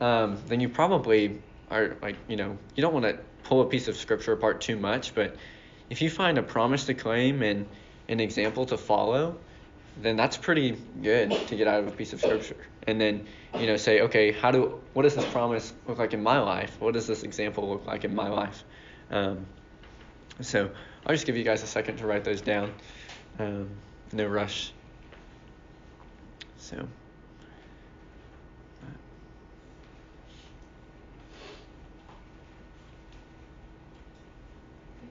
um, 0.00 0.38
then 0.46 0.60
you 0.60 0.68
probably 0.68 1.40
are 1.70 1.96
like, 2.02 2.16
you 2.28 2.36
know, 2.36 2.58
you 2.74 2.82
don't 2.82 2.92
want 2.92 3.04
to 3.04 3.18
pull 3.44 3.60
a 3.60 3.66
piece 3.66 3.88
of 3.88 3.96
scripture 3.96 4.32
apart 4.32 4.60
too 4.60 4.76
much, 4.76 5.14
but 5.14 5.36
if 5.88 6.02
you 6.02 6.10
find 6.10 6.38
a 6.38 6.42
promise 6.42 6.86
to 6.86 6.94
claim 6.94 7.42
and 7.42 7.66
an 8.08 8.20
example 8.20 8.66
to 8.66 8.76
follow, 8.76 9.38
then 10.02 10.16
that's 10.16 10.36
pretty 10.36 10.76
good 11.02 11.30
to 11.48 11.56
get 11.56 11.68
out 11.68 11.80
of 11.80 11.88
a 11.88 11.90
piece 11.90 12.12
of 12.12 12.20
scripture. 12.20 12.56
And 12.86 13.00
then, 13.00 13.26
you 13.58 13.66
know, 13.66 13.76
say, 13.76 14.02
okay, 14.02 14.30
how 14.32 14.50
do 14.50 14.80
what 14.94 15.02
does 15.02 15.14
this 15.14 15.26
promise 15.26 15.72
look 15.86 15.98
like 15.98 16.14
in 16.14 16.22
my 16.22 16.38
life? 16.38 16.76
What 16.80 16.94
does 16.94 17.06
this 17.06 17.22
example 17.22 17.68
look 17.68 17.86
like 17.86 18.04
in 18.04 18.14
my 18.14 18.28
life? 18.28 18.64
Um, 19.10 19.46
so 20.40 20.70
I'll 21.06 21.14
just 21.14 21.26
give 21.26 21.36
you 21.36 21.44
guys 21.44 21.62
a 21.62 21.66
second 21.66 21.98
to 21.98 22.06
write 22.06 22.24
those 22.24 22.40
down. 22.40 22.72
Um, 23.38 23.68
no 24.12 24.26
rush. 24.26 24.72
So. 26.56 26.76
You 26.76 26.88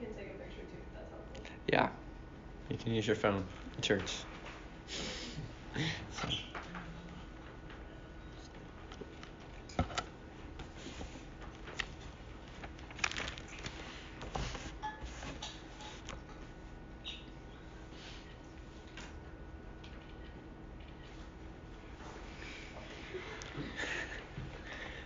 can 0.06 0.14
take 0.14 0.34
a 0.34 0.38
picture 0.38 0.62
too. 0.62 0.78
That's 0.94 1.10
helpful. 1.10 1.42
Yeah, 1.70 1.88
you 2.68 2.76
can 2.76 2.92
use 2.92 3.06
your 3.06 3.14
phone 3.14 3.44
in 3.76 3.82
church. 3.82 4.24
So. 6.10 6.28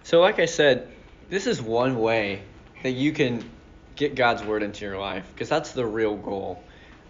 So, 0.02 0.20
like 0.20 0.38
I 0.38 0.46
said, 0.46 0.90
this 1.28 1.46
is 1.46 1.60
one 1.60 1.98
way 1.98 2.42
that 2.82 2.92
you 2.92 3.12
can 3.12 3.50
get 3.96 4.14
God's 4.14 4.42
word 4.42 4.62
into 4.62 4.84
your 4.84 4.98
life 4.98 5.26
because 5.32 5.48
that's 5.48 5.72
the 5.72 5.86
real 5.86 6.16
goal. 6.16 6.62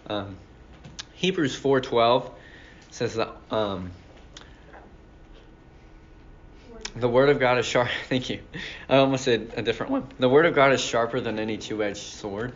Um, 0.07 0.37
Hebrews 1.13 1.59
4:12 1.59 2.31
says 2.91 3.15
that 3.15 3.29
um, 3.51 3.91
the 6.95 7.09
word 7.09 7.29
of 7.29 7.39
God 7.39 7.57
is 7.57 7.65
sharp. 7.65 7.89
Thank 8.09 8.29
you. 8.29 8.41
I 8.87 8.97
almost 8.97 9.23
said 9.23 9.53
a 9.57 9.61
different 9.61 9.91
one. 9.91 10.07
The 10.19 10.29
word 10.29 10.45
of 10.45 10.55
God 10.55 10.71
is 10.73 10.81
sharper 10.81 11.19
than 11.19 11.39
any 11.39 11.57
two-edged 11.57 11.97
sword, 11.97 12.53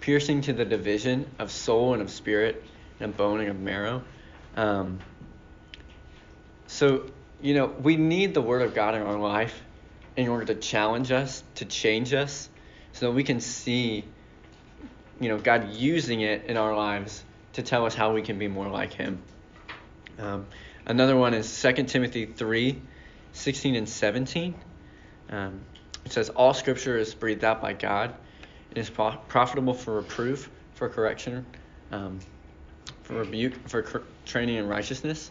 piercing 0.00 0.42
to 0.42 0.52
the 0.52 0.64
division 0.64 1.26
of 1.38 1.50
soul 1.50 1.92
and 1.92 2.02
of 2.02 2.10
spirit 2.10 2.62
and 2.98 3.10
of 3.10 3.16
bone 3.16 3.40
and 3.40 3.50
of 3.50 3.60
marrow. 3.60 4.02
Um, 4.56 4.98
so 6.66 7.06
you 7.40 7.54
know 7.54 7.66
we 7.66 7.96
need 7.96 8.34
the 8.34 8.42
word 8.42 8.62
of 8.62 8.74
God 8.74 8.94
in 8.94 9.02
our 9.02 9.18
life 9.18 9.62
in 10.16 10.28
order 10.28 10.44
to 10.46 10.54
challenge 10.54 11.12
us, 11.12 11.42
to 11.54 11.64
change 11.64 12.12
us, 12.12 12.48
so 13.00 13.10
we 13.10 13.24
can 13.24 13.40
see, 13.40 14.04
you 15.20 15.30
know, 15.30 15.38
God 15.38 15.72
using 15.72 16.20
it 16.20 16.44
in 16.44 16.58
our 16.58 16.76
lives 16.76 17.24
to 17.54 17.62
tell 17.62 17.86
us 17.86 17.94
how 17.94 18.12
we 18.12 18.20
can 18.20 18.38
be 18.38 18.46
more 18.46 18.68
like 18.68 18.92
Him. 18.92 19.22
Um, 20.18 20.46
another 20.84 21.16
one 21.16 21.32
is 21.32 21.62
2 21.62 21.84
Timothy 21.84 22.26
3 22.26 22.78
16 23.32 23.74
and 23.74 23.88
17. 23.88 24.54
Um, 25.30 25.60
it 26.04 26.12
says, 26.12 26.28
All 26.28 26.52
scripture 26.52 26.98
is 26.98 27.14
breathed 27.14 27.42
out 27.42 27.62
by 27.62 27.72
God 27.72 28.14
and 28.68 28.76
is 28.76 28.90
pro- 28.90 29.16
profitable 29.28 29.72
for 29.72 29.94
reproof, 29.94 30.50
for 30.74 30.90
correction, 30.90 31.46
um, 31.92 32.18
for 33.04 33.14
rebuke, 33.14 33.66
for 33.66 33.80
cr- 33.80 33.98
training 34.26 34.56
in 34.56 34.68
righteousness, 34.68 35.30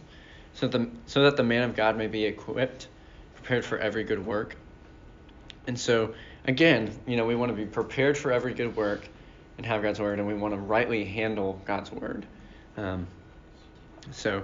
so 0.54 0.66
the, 0.66 0.90
so 1.06 1.22
that 1.22 1.36
the 1.36 1.44
man 1.44 1.62
of 1.62 1.76
God 1.76 1.96
may 1.96 2.08
be 2.08 2.24
equipped, 2.24 2.88
prepared 3.36 3.64
for 3.64 3.78
every 3.78 4.02
good 4.02 4.26
work. 4.26 4.56
And 5.68 5.78
so, 5.78 6.14
again, 6.50 6.92
you 7.06 7.16
know, 7.16 7.24
we 7.24 7.34
want 7.34 7.50
to 7.50 7.56
be 7.56 7.64
prepared 7.64 8.18
for 8.18 8.32
every 8.32 8.54
good 8.54 8.76
work 8.76 9.08
and 9.56 9.64
have 9.66 9.82
God's 9.82 10.00
word, 10.00 10.18
and 10.18 10.26
we 10.26 10.34
want 10.34 10.52
to 10.52 10.60
rightly 10.60 11.04
handle 11.04 11.60
God's 11.64 11.92
word. 11.92 12.26
Um, 12.76 13.06
so, 14.10 14.42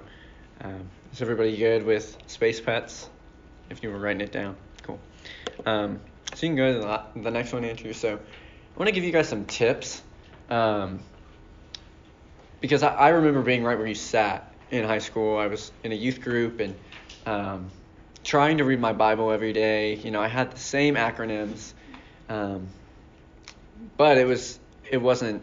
um, 0.61 0.88
is 1.12 1.21
everybody 1.21 1.57
good 1.57 1.85
with 1.85 2.16
space 2.27 2.61
pets? 2.61 3.09
If 3.71 3.83
you 3.83 3.90
were 3.90 3.99
writing 3.99 4.21
it 4.21 4.33
down, 4.33 4.57
cool. 4.83 5.01
Um, 5.64 6.01
so 6.35 6.47
you 6.47 6.51
can 6.51 6.57
go 6.57 6.73
to 6.73 6.79
the, 7.14 7.23
the 7.23 7.31
next 7.31 7.53
one, 7.53 7.64
Andrew. 7.64 7.92
So, 7.92 8.14
I 8.14 8.79
want 8.79 8.88
to 8.88 8.92
give 8.92 9.05
you 9.05 9.12
guys 9.12 9.29
some 9.29 9.45
tips. 9.45 10.03
Um, 10.49 11.01
because 12.61 12.83
I, 12.83 12.95
I 12.95 13.09
remember 13.09 13.42
being 13.42 13.64
right 13.64 13.77
where 13.77 13.87
you 13.87 13.95
sat 13.95 14.53
in 14.71 14.85
high 14.85 14.99
school. 14.99 15.38
I 15.38 15.47
was 15.47 15.73
in 15.83 15.92
a 15.92 15.95
youth 15.95 16.21
group 16.21 16.61
and 16.61 16.75
um, 17.25 17.71
trying 18.23 18.59
to 18.59 18.64
read 18.64 18.81
my 18.81 18.92
Bible 18.92 19.31
every 19.31 19.53
day. 19.53 19.95
You 19.95 20.11
know, 20.11 20.21
I 20.21 20.29
had 20.29 20.51
the 20.51 20.59
same 20.59 20.95
acronyms, 20.95 21.73
um, 22.29 22.69
but 23.97 24.19
it 24.19 24.27
was 24.27 24.59
it 24.91 24.99
wasn't. 24.99 25.43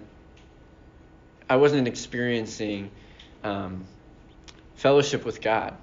I 1.50 1.58
wasn't 1.58 1.88
experiencing 1.88 2.90
um, 3.44 3.86
fellowship 4.76 5.26
with 5.26 5.42
God. 5.42 5.76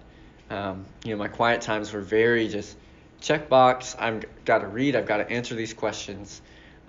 Um, 0.48 0.86
you 1.04 1.12
know, 1.12 1.18
my 1.18 1.28
quiet 1.28 1.60
times 1.60 1.92
were 1.92 2.00
very 2.00 2.48
just 2.48 2.76
check 3.20 3.48
box. 3.48 3.94
I've 3.98 4.24
got 4.44 4.58
to 4.58 4.66
read. 4.66 4.96
I've 4.96 5.06
got 5.06 5.18
to 5.18 5.30
answer 5.30 5.54
these 5.54 5.74
questions. 5.74 6.40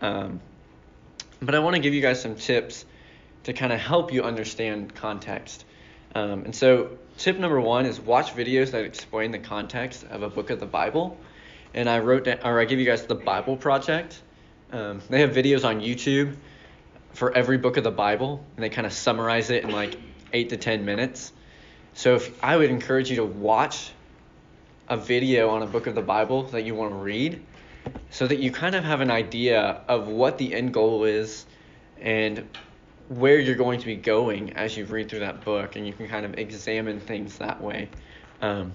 Um, 0.02 0.40
but 1.42 1.56
I 1.56 1.60
want 1.60 1.76
to 1.76 1.82
give 1.82 1.94
you 1.94 2.02
guys 2.02 2.22
some 2.22 2.36
tips 2.36 2.86
to 3.44 3.54
kind 3.54 3.74
of 3.74 3.80
help 3.80 4.14
you 4.14 4.24
understand 4.24 4.96
context. 4.96 5.66
Um, 6.14 6.46
and 6.46 6.56
so, 6.56 6.98
tip 7.18 7.38
number 7.38 7.60
one 7.60 7.86
is 7.86 8.00
watch 8.00 8.34
videos 8.36 8.72
that 8.72 8.84
explain 8.84 9.32
the 9.32 9.40
context 9.40 10.04
of 10.04 10.24
a 10.24 10.30
book 10.30 10.50
of 10.50 10.60
the 10.60 10.66
Bible. 10.66 11.18
And 11.74 11.90
I 11.90 12.00
wrote 12.00 12.26
down, 12.26 12.40
or 12.44 12.60
I 12.60 12.66
give 12.66 12.80
you 12.80 12.86
guys 12.86 13.06
the 13.06 13.16
Bible 13.16 13.56
Project. 13.58 14.22
Um, 14.72 15.02
they 15.10 15.22
have 15.22 15.32
videos 15.32 15.66
on 15.66 15.82
YouTube 15.82 16.36
for 17.14 17.34
every 17.34 17.58
book 17.58 17.78
of 17.78 17.84
the 17.84 17.92
Bible, 17.92 18.44
and 18.56 18.64
they 18.64 18.70
kind 18.70 18.88
of 18.88 18.94
summarize 18.94 19.50
it 19.50 19.64
in 19.64 19.72
like 19.72 19.98
eight 20.34 20.50
to 20.50 20.58
ten 20.58 20.86
minutes. 20.86 21.34
So, 21.94 22.16
if 22.16 22.44
I 22.44 22.56
would 22.56 22.70
encourage 22.70 23.10
you 23.10 23.18
to 23.18 23.26
watch 23.26 23.92
a 24.88 24.98
video 24.98 25.50
on 25.50 25.62
a 25.62 25.68
book 25.68 25.88
of 25.88 25.96
the 25.96 26.02
Bible 26.02 26.44
that 26.44 26.64
you 26.64 26.76
want 26.76 26.92
to 26.92 26.98
read, 26.98 27.42
so 28.10 28.28
that 28.28 28.40
you 28.40 28.52
kind 28.52 28.76
of 28.76 28.84
have 28.84 29.02
an 29.02 29.12
idea 29.12 29.82
of 29.88 30.08
what 30.08 30.38
the 30.38 30.54
end 30.54 30.74
goal 30.74 31.04
is 31.06 31.46
and 32.00 32.48
where 33.10 33.40
you're 33.40 33.56
going 33.56 33.80
to 33.80 33.86
be 33.86 33.96
going 33.96 34.54
as 34.54 34.78
you 34.78 34.86
read 34.86 35.10
through 35.10 35.20
that 35.20 35.44
book, 35.44 35.76
and 35.76 35.86
you 35.86 35.94
can 35.94 36.08
kind 36.08 36.26
of 36.26 36.38
examine 36.38 37.00
things 37.00 37.38
that 37.40 37.62
way. 37.62 37.90
Um, 38.42 38.72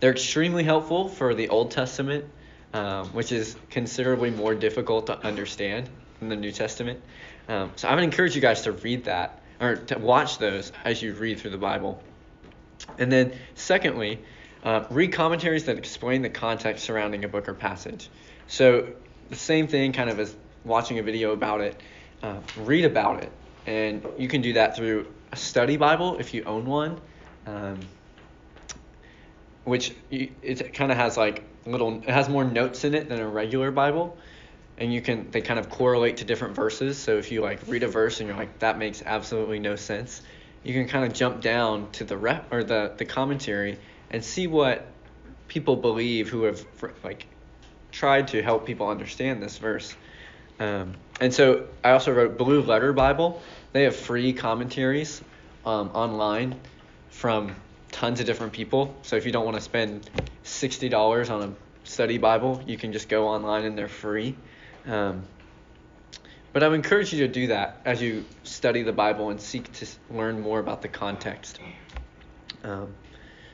they're 0.00 0.12
extremely 0.12 0.64
helpful 0.64 1.08
for 1.08 1.34
the 1.34 1.48
Old 1.48 1.70
Testament, 1.70 2.24
um, 2.72 3.08
which 3.08 3.32
is 3.32 3.56
considerably 3.70 4.30
more 4.30 4.54
difficult 4.54 5.06
to 5.06 5.18
understand 5.26 5.88
than 6.20 6.28
the 6.28 6.36
New 6.36 6.52
Testament. 6.52 7.00
Um, 7.48 7.72
so 7.76 7.88
I 7.88 7.94
would 7.94 8.04
encourage 8.04 8.34
you 8.34 8.40
guys 8.40 8.62
to 8.62 8.72
read 8.72 9.04
that 9.04 9.40
or 9.60 9.76
to 9.76 9.98
watch 9.98 10.38
those 10.38 10.72
as 10.84 11.02
you 11.02 11.14
read 11.14 11.40
through 11.40 11.50
the 11.50 11.58
Bible. 11.58 12.02
And 12.98 13.10
then, 13.10 13.32
secondly, 13.54 14.20
uh, 14.62 14.84
read 14.90 15.12
commentaries 15.12 15.64
that 15.64 15.78
explain 15.78 16.22
the 16.22 16.30
context 16.30 16.84
surrounding 16.84 17.24
a 17.24 17.28
book 17.28 17.48
or 17.48 17.54
passage. 17.54 18.08
So 18.46 18.88
the 19.30 19.36
same 19.36 19.66
thing, 19.66 19.92
kind 19.92 20.10
of 20.10 20.20
as 20.20 20.34
watching 20.64 20.98
a 20.98 21.02
video 21.02 21.32
about 21.32 21.60
it. 21.60 21.80
Uh, 22.22 22.40
read 22.56 22.84
about 22.84 23.22
it, 23.22 23.30
and 23.66 24.04
you 24.18 24.26
can 24.26 24.42
do 24.42 24.54
that 24.54 24.74
through 24.74 25.06
a 25.30 25.36
study 25.36 25.76
Bible 25.76 26.18
if 26.18 26.34
you 26.34 26.42
own 26.44 26.66
one, 26.66 27.00
um, 27.46 27.78
which 29.68 29.94
it 30.10 30.74
kind 30.74 30.90
of 30.90 30.98
has 30.98 31.16
like 31.16 31.44
little. 31.66 31.98
It 31.98 32.08
has 32.08 32.28
more 32.28 32.44
notes 32.44 32.84
in 32.84 32.94
it 32.94 33.08
than 33.08 33.20
a 33.20 33.28
regular 33.28 33.70
Bible, 33.70 34.16
and 34.78 34.92
you 34.92 35.00
can 35.00 35.30
they 35.30 35.40
kind 35.40 35.60
of 35.60 35.68
correlate 35.68 36.18
to 36.18 36.24
different 36.24 36.54
verses. 36.54 36.98
So 36.98 37.18
if 37.18 37.30
you 37.30 37.42
like 37.42 37.60
read 37.66 37.82
a 37.82 37.88
verse 37.88 38.20
and 38.20 38.28
you're 38.28 38.38
like 38.38 38.58
that 38.60 38.78
makes 38.78 39.02
absolutely 39.04 39.58
no 39.58 39.76
sense, 39.76 40.22
you 40.64 40.72
can 40.72 40.88
kind 40.88 41.04
of 41.04 41.12
jump 41.12 41.40
down 41.40 41.90
to 41.92 42.04
the 42.04 42.16
rep 42.16 42.52
or 42.52 42.64
the 42.64 42.92
the 42.96 43.04
commentary 43.04 43.78
and 44.10 44.24
see 44.24 44.46
what 44.46 44.86
people 45.48 45.76
believe 45.76 46.28
who 46.28 46.44
have 46.44 46.64
like 47.04 47.26
tried 47.92 48.28
to 48.28 48.42
help 48.42 48.66
people 48.66 48.88
understand 48.88 49.42
this 49.42 49.58
verse. 49.58 49.94
Um, 50.60 50.94
and 51.20 51.32
so 51.32 51.66
I 51.84 51.92
also 51.92 52.12
wrote 52.12 52.36
Blue 52.36 52.62
Letter 52.62 52.92
Bible. 52.92 53.40
They 53.72 53.84
have 53.84 53.94
free 53.94 54.32
commentaries 54.32 55.22
um, 55.64 55.90
online 55.94 56.58
from 57.10 57.54
tons 57.92 58.20
of 58.20 58.26
different 58.26 58.52
people. 58.52 58.96
So 59.02 59.16
if 59.16 59.26
you 59.26 59.32
don't 59.32 59.44
want 59.44 59.56
to 59.56 59.62
spend 59.62 60.08
sixty 60.42 60.88
dollars 60.88 61.30
on 61.30 61.42
a 61.42 61.54
study 61.84 62.18
Bible, 62.18 62.62
you 62.66 62.76
can 62.76 62.92
just 62.92 63.08
go 63.08 63.28
online 63.28 63.64
and 63.64 63.76
they're 63.76 63.88
free. 63.88 64.36
Um, 64.86 65.24
but 66.52 66.62
I 66.62 66.68
would 66.68 66.76
encourage 66.76 67.12
you 67.12 67.26
to 67.26 67.32
do 67.32 67.48
that 67.48 67.80
as 67.84 68.00
you 68.00 68.24
study 68.42 68.82
the 68.82 68.92
Bible 68.92 69.30
and 69.30 69.40
seek 69.40 69.72
to 69.74 69.86
learn 70.10 70.40
more 70.40 70.58
about 70.58 70.82
the 70.82 70.88
context. 70.88 71.60
Um, 72.64 72.94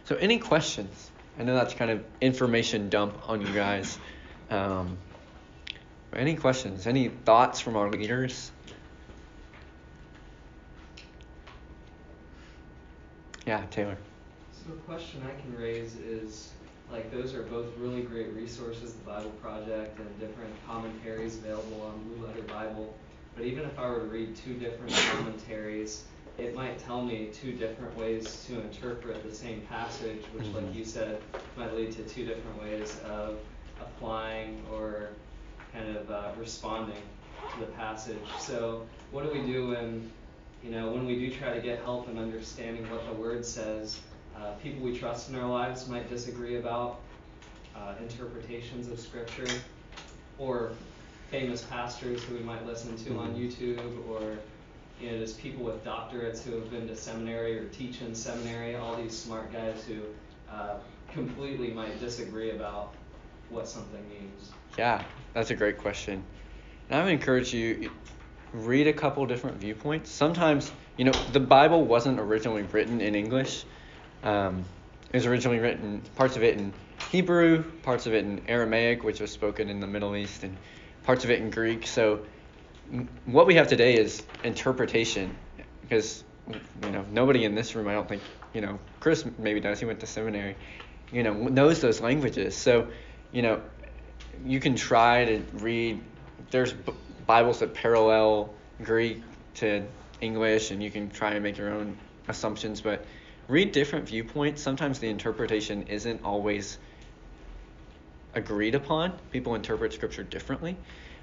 so 0.05 0.17
any 0.17 0.39
questions? 0.39 1.11
I 1.39 1.43
know 1.43 1.55
that's 1.55 1.75
kind 1.75 1.91
of 1.91 2.05
information 2.21 2.89
dump 2.89 3.29
on 3.29 3.41
you 3.41 3.53
guys. 3.53 3.99
Um, 4.51 4.97
any 6.13 6.37
questions? 6.37 6.87
Any 6.87 7.09
thoughts 7.09 7.61
from 7.61 7.77
our 7.77 7.91
leaders? 7.91 8.53
Yeah, 13.47 13.63
Taylor. 13.71 13.99
So 14.67 14.73
a 14.73 14.77
question 14.77 15.21
I 15.27 15.39
can 15.43 15.55
raise 15.59 15.97
is 15.97 16.51
like 16.91 17.13
those 17.13 17.35
are 17.35 17.43
both 17.43 17.67
really 17.77 18.01
great 18.01 18.33
resources, 18.33 18.95
the 18.95 19.05
Bible 19.05 19.31
Project 19.43 19.99
and 19.99 20.21
different 20.21 20.53
commentaries 20.67 21.37
available 21.37 21.83
on 21.83 22.03
Blue 22.05 22.27
Letter 22.27 22.43
Bible. 22.43 22.95
But 23.37 23.45
even 23.45 23.65
if 23.65 23.79
I 23.79 23.91
were 23.91 24.01
to 24.01 24.07
read 24.07 24.35
two 24.37 24.55
different 24.55 24.95
commentaries, 25.13 26.05
it 26.39 26.55
might 26.55 26.79
tell 26.79 27.05
me 27.05 27.31
two 27.33 27.53
different 27.53 27.95
ways 27.99 28.47
to 28.47 28.59
interpret 28.59 29.23
the 29.29 29.35
same 29.35 29.61
passage, 29.63 30.23
which, 30.33 30.45
mm-hmm. 30.45 30.67
like 30.67 30.75
you 30.75 30.85
said, 30.85 31.21
might 31.59 31.75
lead 31.75 31.93
to 31.93 32.03
two 32.05 32.25
different 32.25 32.63
ways 32.63 32.99
of 33.05 33.37
applying 33.83 34.63
or 34.73 35.11
kind 35.75 35.95
of 35.95 36.11
uh, 36.11 36.31
responding 36.39 37.03
to 37.53 37.61
the 37.61 37.71
passage. 37.73 38.17
So, 38.41 38.87
what 39.11 39.25
do 39.25 39.39
we 39.39 39.47
do 39.47 39.69
when, 39.69 40.11
you 40.63 40.71
know, 40.71 40.91
when 40.91 41.05
we 41.05 41.19
do 41.19 41.31
try 41.31 41.53
to 41.53 41.61
get 41.61 41.81
help 41.81 42.09
in 42.09 42.17
understanding 42.17 42.89
what 42.91 43.07
the 43.07 43.13
Word 43.13 43.45
says? 43.45 44.01
Uh, 44.37 44.53
people 44.63 44.85
we 44.85 44.97
trust 44.97 45.31
in 45.31 45.37
our 45.37 45.49
lives 45.49 45.89
might 45.89 46.09
disagree 46.09 46.57
about 46.57 47.01
uh, 47.77 47.95
interpretations 48.01 48.89
of 48.89 48.99
Scripture, 48.99 49.47
or 50.39 50.73
famous 51.31 51.63
pastors 51.63 52.23
who 52.25 52.35
we 52.35 52.41
might 52.41 52.65
listen 52.67 52.97
to 52.97 53.19
on 53.19 53.35
mm-hmm. 53.35 53.43
YouTube, 53.43 54.09
or 54.09 54.37
you 55.01 55.11
know, 55.11 55.19
just 55.19 55.39
people 55.39 55.65
with 55.65 55.85
doctorates 55.85 56.43
who 56.43 56.53
have 56.53 56.71
been 56.71 56.87
to 56.89 56.97
seminary 56.97 57.59
or 57.59 57.69
teach 57.69 58.01
in 58.01 58.15
seminary, 58.15 58.77
all 58.77 58.97
these 58.97 59.17
smart 59.17 59.53
guys 59.53 59.85
who 59.85 60.01
uh, 60.51 60.77
completely 61.13 61.71
might 61.71 61.99
disagree 62.01 62.51
about 62.51 62.95
what 63.51 63.69
something 63.69 64.09
means. 64.09 64.53
Yeah, 64.79 65.03
that's 65.33 65.51
a 65.51 65.55
great 65.55 65.79
question. 65.79 66.23
And 66.89 67.01
I 67.01 67.05
would 67.05 67.13
encourage 67.13 67.53
you 67.53 67.91
read 68.53 68.87
a 68.87 68.93
couple 68.93 69.27
different 69.27 69.57
viewpoints. 69.57 70.11
Sometimes, 70.11 70.71
you 70.97 71.05
know, 71.05 71.13
the 71.33 71.41
Bible 71.41 71.85
wasn't 71.85 72.21
originally 72.21 72.63
written 72.63 73.01
in 73.01 73.15
English. 73.15 73.65
Um, 74.25 74.65
it 75.11 75.19
was 75.19 75.27
originally 75.27 75.61
written 75.61 76.03
parts 76.17 76.37
of 76.37 76.43
it 76.43 76.57
in 76.57 76.73
Hebrew, 77.13 77.63
parts 77.83 78.07
of 78.07 78.15
it 78.15 78.25
in 78.25 78.43
Aramaic, 78.49 79.05
which 79.05 79.21
was 79.21 79.31
spoken 79.31 79.69
in 79.69 79.79
the 79.79 79.87
Middle 79.87 80.17
East, 80.17 80.43
and 80.43 80.57
parts 81.05 81.25
of 81.25 81.31
it 81.31 81.41
in 81.41 81.51
Greek. 81.51 81.87
So 81.87 82.25
what 83.27 83.47
we 83.47 83.55
have 83.55 83.69
today 83.69 83.97
is 83.97 84.25
interpretation 84.43 85.37
because 85.83 86.25
you 86.83 86.91
know 86.91 87.05
nobody 87.11 87.45
in 87.45 87.55
this 87.55 87.75
room 87.75 87.89
I 87.89 87.93
don't 87.93 88.09
think 88.09 88.23
you 88.53 88.61
know 88.61 88.79
Chris 89.01 89.25
maybe 89.39 89.61
does 89.61 89.81
he 89.81 89.87
went 89.87 90.01
to 90.01 90.07
seminary 90.07 90.57
you 91.13 91.23
know 91.23 91.33
knows 91.33 91.81
those 91.81 92.01
languages 92.01 92.55
so 92.55 92.89
you 93.33 93.43
know 93.43 93.63
you 94.45 94.61
can 94.61 94.75
try 94.75 95.25
to 95.25 95.43
read 95.55 96.03
there's 96.51 96.75
Bibles 97.27 97.61
that 97.61 97.73
parallel 97.73 98.53
Greek 98.83 99.23
to 99.55 99.87
English 100.21 100.71
and 100.71 100.83
you 100.83 100.91
can 100.91 101.09
try 101.11 101.33
and 101.33 101.43
make 101.43 101.57
your 101.57 101.73
own 101.73 101.97
assumptions 102.29 102.81
but 102.81 103.05
read 103.49 103.73
different 103.73 104.09
viewpoints 104.09 104.63
sometimes 104.63 104.99
the 104.99 105.09
interpretation 105.09 105.83
isn't 105.85 106.23
always 106.25 106.79
agreed 108.35 108.75
upon 108.75 109.13
people 109.31 109.55
interpret 109.55 109.93
scripture 109.93 110.23
differently 110.23 110.77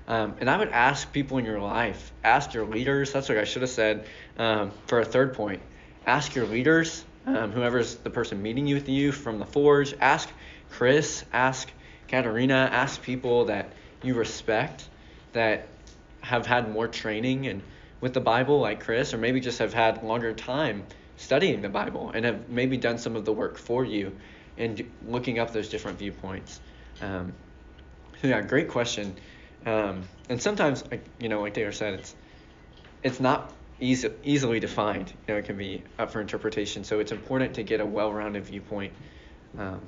um, 0.08 0.36
and 0.40 0.50
I 0.50 0.58
would 0.58 0.70
ask 0.70 1.12
people 1.12 1.38
in 1.38 1.46
your 1.46 1.60
life, 1.60 2.12
ask 2.24 2.54
your 2.54 2.66
leaders. 2.66 3.14
That's 3.14 3.30
what 3.30 3.38
I 3.38 3.44
should 3.44 3.62
have 3.62 3.72
said 3.72 4.06
um, 4.38 4.72
for 4.88 5.00
a 5.00 5.06
third 5.06 5.34
point. 5.34 5.62
Ask 6.06 6.36
your 6.36 6.48
leaders, 6.48 7.06
um, 7.26 7.52
whoever's 7.52 7.96
the 7.96 8.10
person 8.10 8.42
meeting 8.42 8.68
you 8.68 8.76
with 8.76 8.90
you 8.90 9.12
from 9.12 9.40
the 9.40 9.46
forge. 9.46 9.94
Ask 10.02 10.30
Chris, 10.70 11.24
ask 11.32 11.72
Katerina, 12.08 12.70
ask 12.72 13.02
people 13.02 13.46
that 13.46 13.72
you 14.02 14.16
respect 14.16 14.90
that 15.34 15.68
have 16.22 16.46
had 16.46 16.72
more 16.72 16.88
training 16.88 17.48
and 17.48 17.62
with 18.00 18.14
the 18.14 18.20
Bible, 18.20 18.60
like 18.60 18.84
Chris, 18.84 19.14
or 19.14 19.18
maybe 19.18 19.40
just 19.40 19.60
have 19.60 19.74
had 19.74 20.04
longer 20.04 20.34
time 20.34 20.84
studying 21.22 21.62
the 21.62 21.70
Bible 21.70 22.12
and 22.14 22.26
have 22.26 22.50
maybe 22.50 22.78
done 22.78 22.98
some 22.98 23.16
of 23.16 23.26
the 23.26 23.32
work 23.32 23.58
for 23.58 23.86
you 23.86 24.12
and 24.58 24.92
looking 25.08 25.40
up 25.40 25.54
those 25.54 25.70
different 25.70 26.00
viewpoints. 26.00 26.60
Um, 27.02 27.34
yeah, 28.24 28.42
great 28.42 28.70
question. 28.70 29.16
Um, 29.66 30.04
and 30.30 30.42
sometimes, 30.42 30.84
you 31.20 31.30
know, 31.30 31.42
like 31.42 31.54
Taylor 31.54 31.72
said, 31.72 31.94
it's 31.94 32.16
it's 33.04 33.20
not 33.20 33.54
easy, 33.80 34.10
easily 34.24 34.60
defined. 34.60 35.14
You 35.28 35.34
know, 35.34 35.40
it 35.40 35.46
can 35.46 35.58
be 35.58 35.84
up 35.98 36.12
for 36.12 36.22
interpretation. 36.22 36.84
So 36.84 37.00
it's 37.00 37.12
important 37.12 37.56
to 37.56 37.64
get 37.64 37.80
a 37.80 37.86
well-rounded 37.86 38.46
viewpoint. 38.46 38.94
Um, 39.58 39.82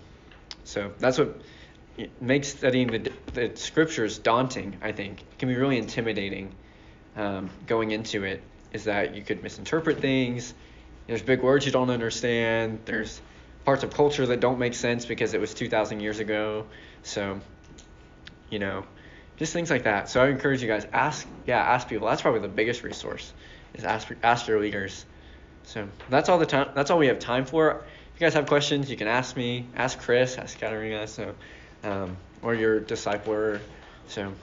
so 0.63 0.91
that's 0.99 1.17
what 1.17 1.41
makes 2.19 2.47
studying 2.47 2.87
the, 2.87 3.11
the 3.33 3.51
scriptures 3.55 4.17
daunting. 4.17 4.77
I 4.81 4.91
think 4.91 5.21
it 5.21 5.39
can 5.39 5.49
be 5.49 5.55
really 5.55 5.77
intimidating 5.77 6.53
um, 7.15 7.49
going 7.67 7.91
into 7.91 8.23
it. 8.23 8.41
Is 8.71 8.85
that 8.85 9.15
you 9.15 9.21
could 9.21 9.43
misinterpret 9.43 9.99
things. 9.99 10.53
There's 11.07 11.21
big 11.21 11.41
words 11.41 11.65
you 11.65 11.71
don't 11.71 11.89
understand. 11.89 12.79
There's 12.85 13.21
parts 13.65 13.83
of 13.83 13.93
culture 13.93 14.25
that 14.25 14.39
don't 14.39 14.59
make 14.59 14.73
sense 14.73 15.05
because 15.05 15.33
it 15.33 15.41
was 15.41 15.53
2,000 15.53 15.99
years 15.99 16.19
ago. 16.19 16.65
So, 17.03 17.39
you 18.49 18.59
know, 18.59 18.85
just 19.37 19.53
things 19.53 19.69
like 19.69 19.83
that. 19.83 20.09
So 20.09 20.23
I 20.23 20.29
encourage 20.29 20.61
you 20.61 20.67
guys 20.67 20.85
ask 20.93 21.27
yeah 21.45 21.59
ask 21.59 21.87
people. 21.87 22.07
That's 22.07 22.21
probably 22.21 22.41
the 22.41 22.47
biggest 22.47 22.83
resource 22.83 23.33
is 23.73 23.83
ask 23.83 24.09
ask 24.21 24.47
your 24.47 24.59
leaders. 24.59 25.05
So 25.63 25.87
that's 26.09 26.29
all 26.29 26.39
the 26.39 26.45
time. 26.45 26.69
That's 26.75 26.91
all 26.91 26.99
we 26.99 27.07
have 27.07 27.19
time 27.19 27.45
for. 27.45 27.83
If 28.15 28.21
you 28.21 28.25
guys 28.25 28.33
have 28.35 28.47
questions, 28.47 28.91
you 28.91 28.97
can 28.97 29.07
ask 29.07 29.35
me, 29.35 29.65
ask 29.75 29.99
Chris, 29.99 30.37
ask 30.37 30.59
Katerina, 30.59 31.07
so 31.07 31.33
um, 31.83 32.17
or 32.41 32.53
your 32.53 32.79
discipler. 32.79 33.59
So 34.07 34.33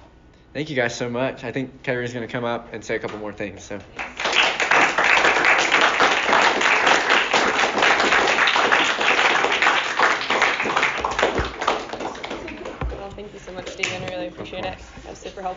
thank 0.52 0.70
you 0.70 0.76
guys 0.76 0.96
so 0.96 1.08
much. 1.08 1.44
I 1.44 1.52
think 1.52 1.82
Katerina's 1.82 2.12
going 2.12 2.26
to 2.26 2.32
come 2.32 2.44
up 2.44 2.72
and 2.72 2.84
say 2.84 2.96
a 2.96 2.98
couple 2.98 3.18
more 3.18 3.32
things. 3.32 3.62
So. 3.62 3.80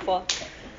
Helpful. 0.04 0.28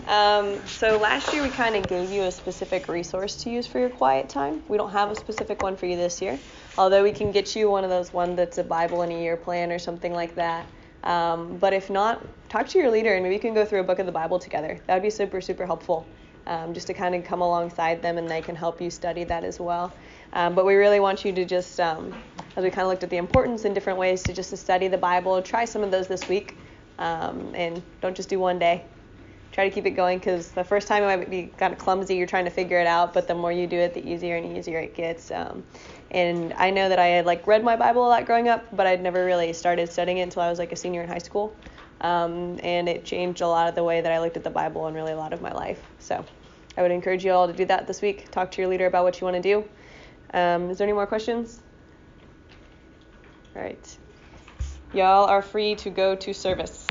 Um, 0.06 0.58
so 0.66 0.98
last 0.98 1.32
year 1.32 1.42
we 1.42 1.48
kind 1.48 1.76
of 1.76 1.88
gave 1.88 2.10
you 2.10 2.22
a 2.22 2.30
specific 2.30 2.88
resource 2.88 3.42
to 3.44 3.50
use 3.50 3.66
for 3.66 3.78
your 3.78 3.88
quiet 3.88 4.28
time. 4.28 4.62
We 4.68 4.76
don't 4.76 4.90
have 4.90 5.10
a 5.10 5.14
specific 5.14 5.62
one 5.62 5.76
for 5.76 5.86
you 5.86 5.96
this 5.96 6.20
year, 6.20 6.38
although 6.76 7.02
we 7.02 7.12
can 7.12 7.32
get 7.32 7.56
you 7.56 7.70
one 7.70 7.84
of 7.84 7.90
those 7.90 8.12
one 8.12 8.36
that's 8.36 8.58
a 8.58 8.64
Bible 8.64 9.02
in 9.02 9.10
a 9.10 9.22
year 9.22 9.36
plan 9.36 9.72
or 9.72 9.78
something 9.78 10.12
like 10.12 10.34
that. 10.34 10.66
Um, 11.04 11.56
but 11.58 11.72
if 11.72 11.88
not, 11.90 12.26
talk 12.50 12.68
to 12.68 12.78
your 12.78 12.90
leader 12.90 13.14
and 13.14 13.22
maybe 13.22 13.34
you 13.34 13.40
can 13.40 13.54
go 13.54 13.64
through 13.64 13.80
a 13.80 13.84
book 13.84 13.98
of 13.98 14.06
the 14.06 14.12
Bible 14.12 14.38
together. 14.38 14.78
That 14.86 14.94
would 14.94 15.02
be 15.02 15.10
super 15.10 15.40
super 15.40 15.64
helpful. 15.64 16.06
Um, 16.46 16.74
just 16.74 16.86
to 16.88 16.92
kind 16.92 17.14
of 17.14 17.24
come 17.24 17.40
alongside 17.40 18.02
them 18.02 18.18
and 18.18 18.28
they 18.28 18.42
can 18.42 18.54
help 18.54 18.78
you 18.78 18.90
study 18.90 19.24
that 19.24 19.44
as 19.44 19.58
well. 19.58 19.90
Um, 20.34 20.54
but 20.54 20.66
we 20.66 20.74
really 20.74 21.00
want 21.00 21.24
you 21.24 21.32
to 21.32 21.46
just, 21.46 21.80
um, 21.80 22.12
as 22.54 22.62
we 22.62 22.68
kind 22.68 22.82
of 22.82 22.88
looked 22.88 23.02
at 23.02 23.08
the 23.08 23.16
importance 23.16 23.64
in 23.64 23.72
different 23.72 23.98
ways 23.98 24.24
to 24.24 24.34
just 24.34 24.50
to 24.50 24.58
study 24.58 24.88
the 24.88 24.98
Bible, 24.98 25.40
try 25.40 25.64
some 25.64 25.82
of 25.82 25.90
those 25.90 26.06
this 26.06 26.28
week. 26.28 26.54
Um, 26.98 27.54
and 27.54 27.82
don't 28.02 28.14
just 28.14 28.28
do 28.28 28.38
one 28.38 28.58
day. 28.58 28.84
Try 29.54 29.68
to 29.68 29.72
keep 29.72 29.86
it 29.86 29.92
going 29.92 30.18
because 30.18 30.48
the 30.48 30.64
first 30.64 30.88
time 30.88 31.04
it 31.04 31.06
might 31.06 31.30
be 31.30 31.44
kind 31.56 31.72
of 31.72 31.78
clumsy. 31.78 32.16
You're 32.16 32.26
trying 32.26 32.44
to 32.44 32.50
figure 32.50 32.80
it 32.80 32.88
out, 32.88 33.14
but 33.14 33.28
the 33.28 33.36
more 33.36 33.52
you 33.52 33.68
do 33.68 33.78
it, 33.78 33.94
the 33.94 34.04
easier 34.04 34.34
and 34.34 34.56
easier 34.56 34.80
it 34.80 34.96
gets. 34.96 35.30
Um, 35.30 35.62
and 36.10 36.52
I 36.54 36.70
know 36.70 36.88
that 36.88 36.98
I 36.98 37.06
had 37.06 37.24
like 37.24 37.46
read 37.46 37.62
my 37.62 37.76
Bible 37.76 38.04
a 38.04 38.08
lot 38.08 38.26
growing 38.26 38.48
up, 38.48 38.64
but 38.72 38.88
I'd 38.88 39.00
never 39.00 39.24
really 39.24 39.52
started 39.52 39.92
studying 39.92 40.18
it 40.18 40.22
until 40.22 40.42
I 40.42 40.50
was 40.50 40.58
like 40.58 40.72
a 40.72 40.76
senior 40.76 41.02
in 41.02 41.08
high 41.08 41.18
school. 41.18 41.54
Um, 42.00 42.58
and 42.64 42.88
it 42.88 43.04
changed 43.04 43.42
a 43.42 43.46
lot 43.46 43.68
of 43.68 43.76
the 43.76 43.84
way 43.84 44.00
that 44.00 44.10
I 44.10 44.18
looked 44.18 44.36
at 44.36 44.42
the 44.42 44.50
Bible 44.50 44.88
and 44.88 44.96
really 44.96 45.12
a 45.12 45.16
lot 45.16 45.32
of 45.32 45.40
my 45.40 45.52
life. 45.52 45.80
So 46.00 46.24
I 46.76 46.82
would 46.82 46.90
encourage 46.90 47.24
you 47.24 47.30
all 47.30 47.46
to 47.46 47.52
do 47.52 47.64
that 47.66 47.86
this 47.86 48.02
week. 48.02 48.32
Talk 48.32 48.50
to 48.50 48.60
your 48.60 48.68
leader 48.68 48.86
about 48.86 49.04
what 49.04 49.20
you 49.20 49.24
want 49.24 49.40
to 49.40 49.40
do. 49.40 49.64
Um, 50.36 50.68
is 50.68 50.78
there 50.78 50.84
any 50.84 50.94
more 50.94 51.06
questions? 51.06 51.62
All 53.54 53.62
right. 53.62 53.98
Y'all 54.92 55.26
are 55.26 55.42
free 55.42 55.76
to 55.76 55.90
go 55.90 56.16
to 56.16 56.34
service. 56.34 56.88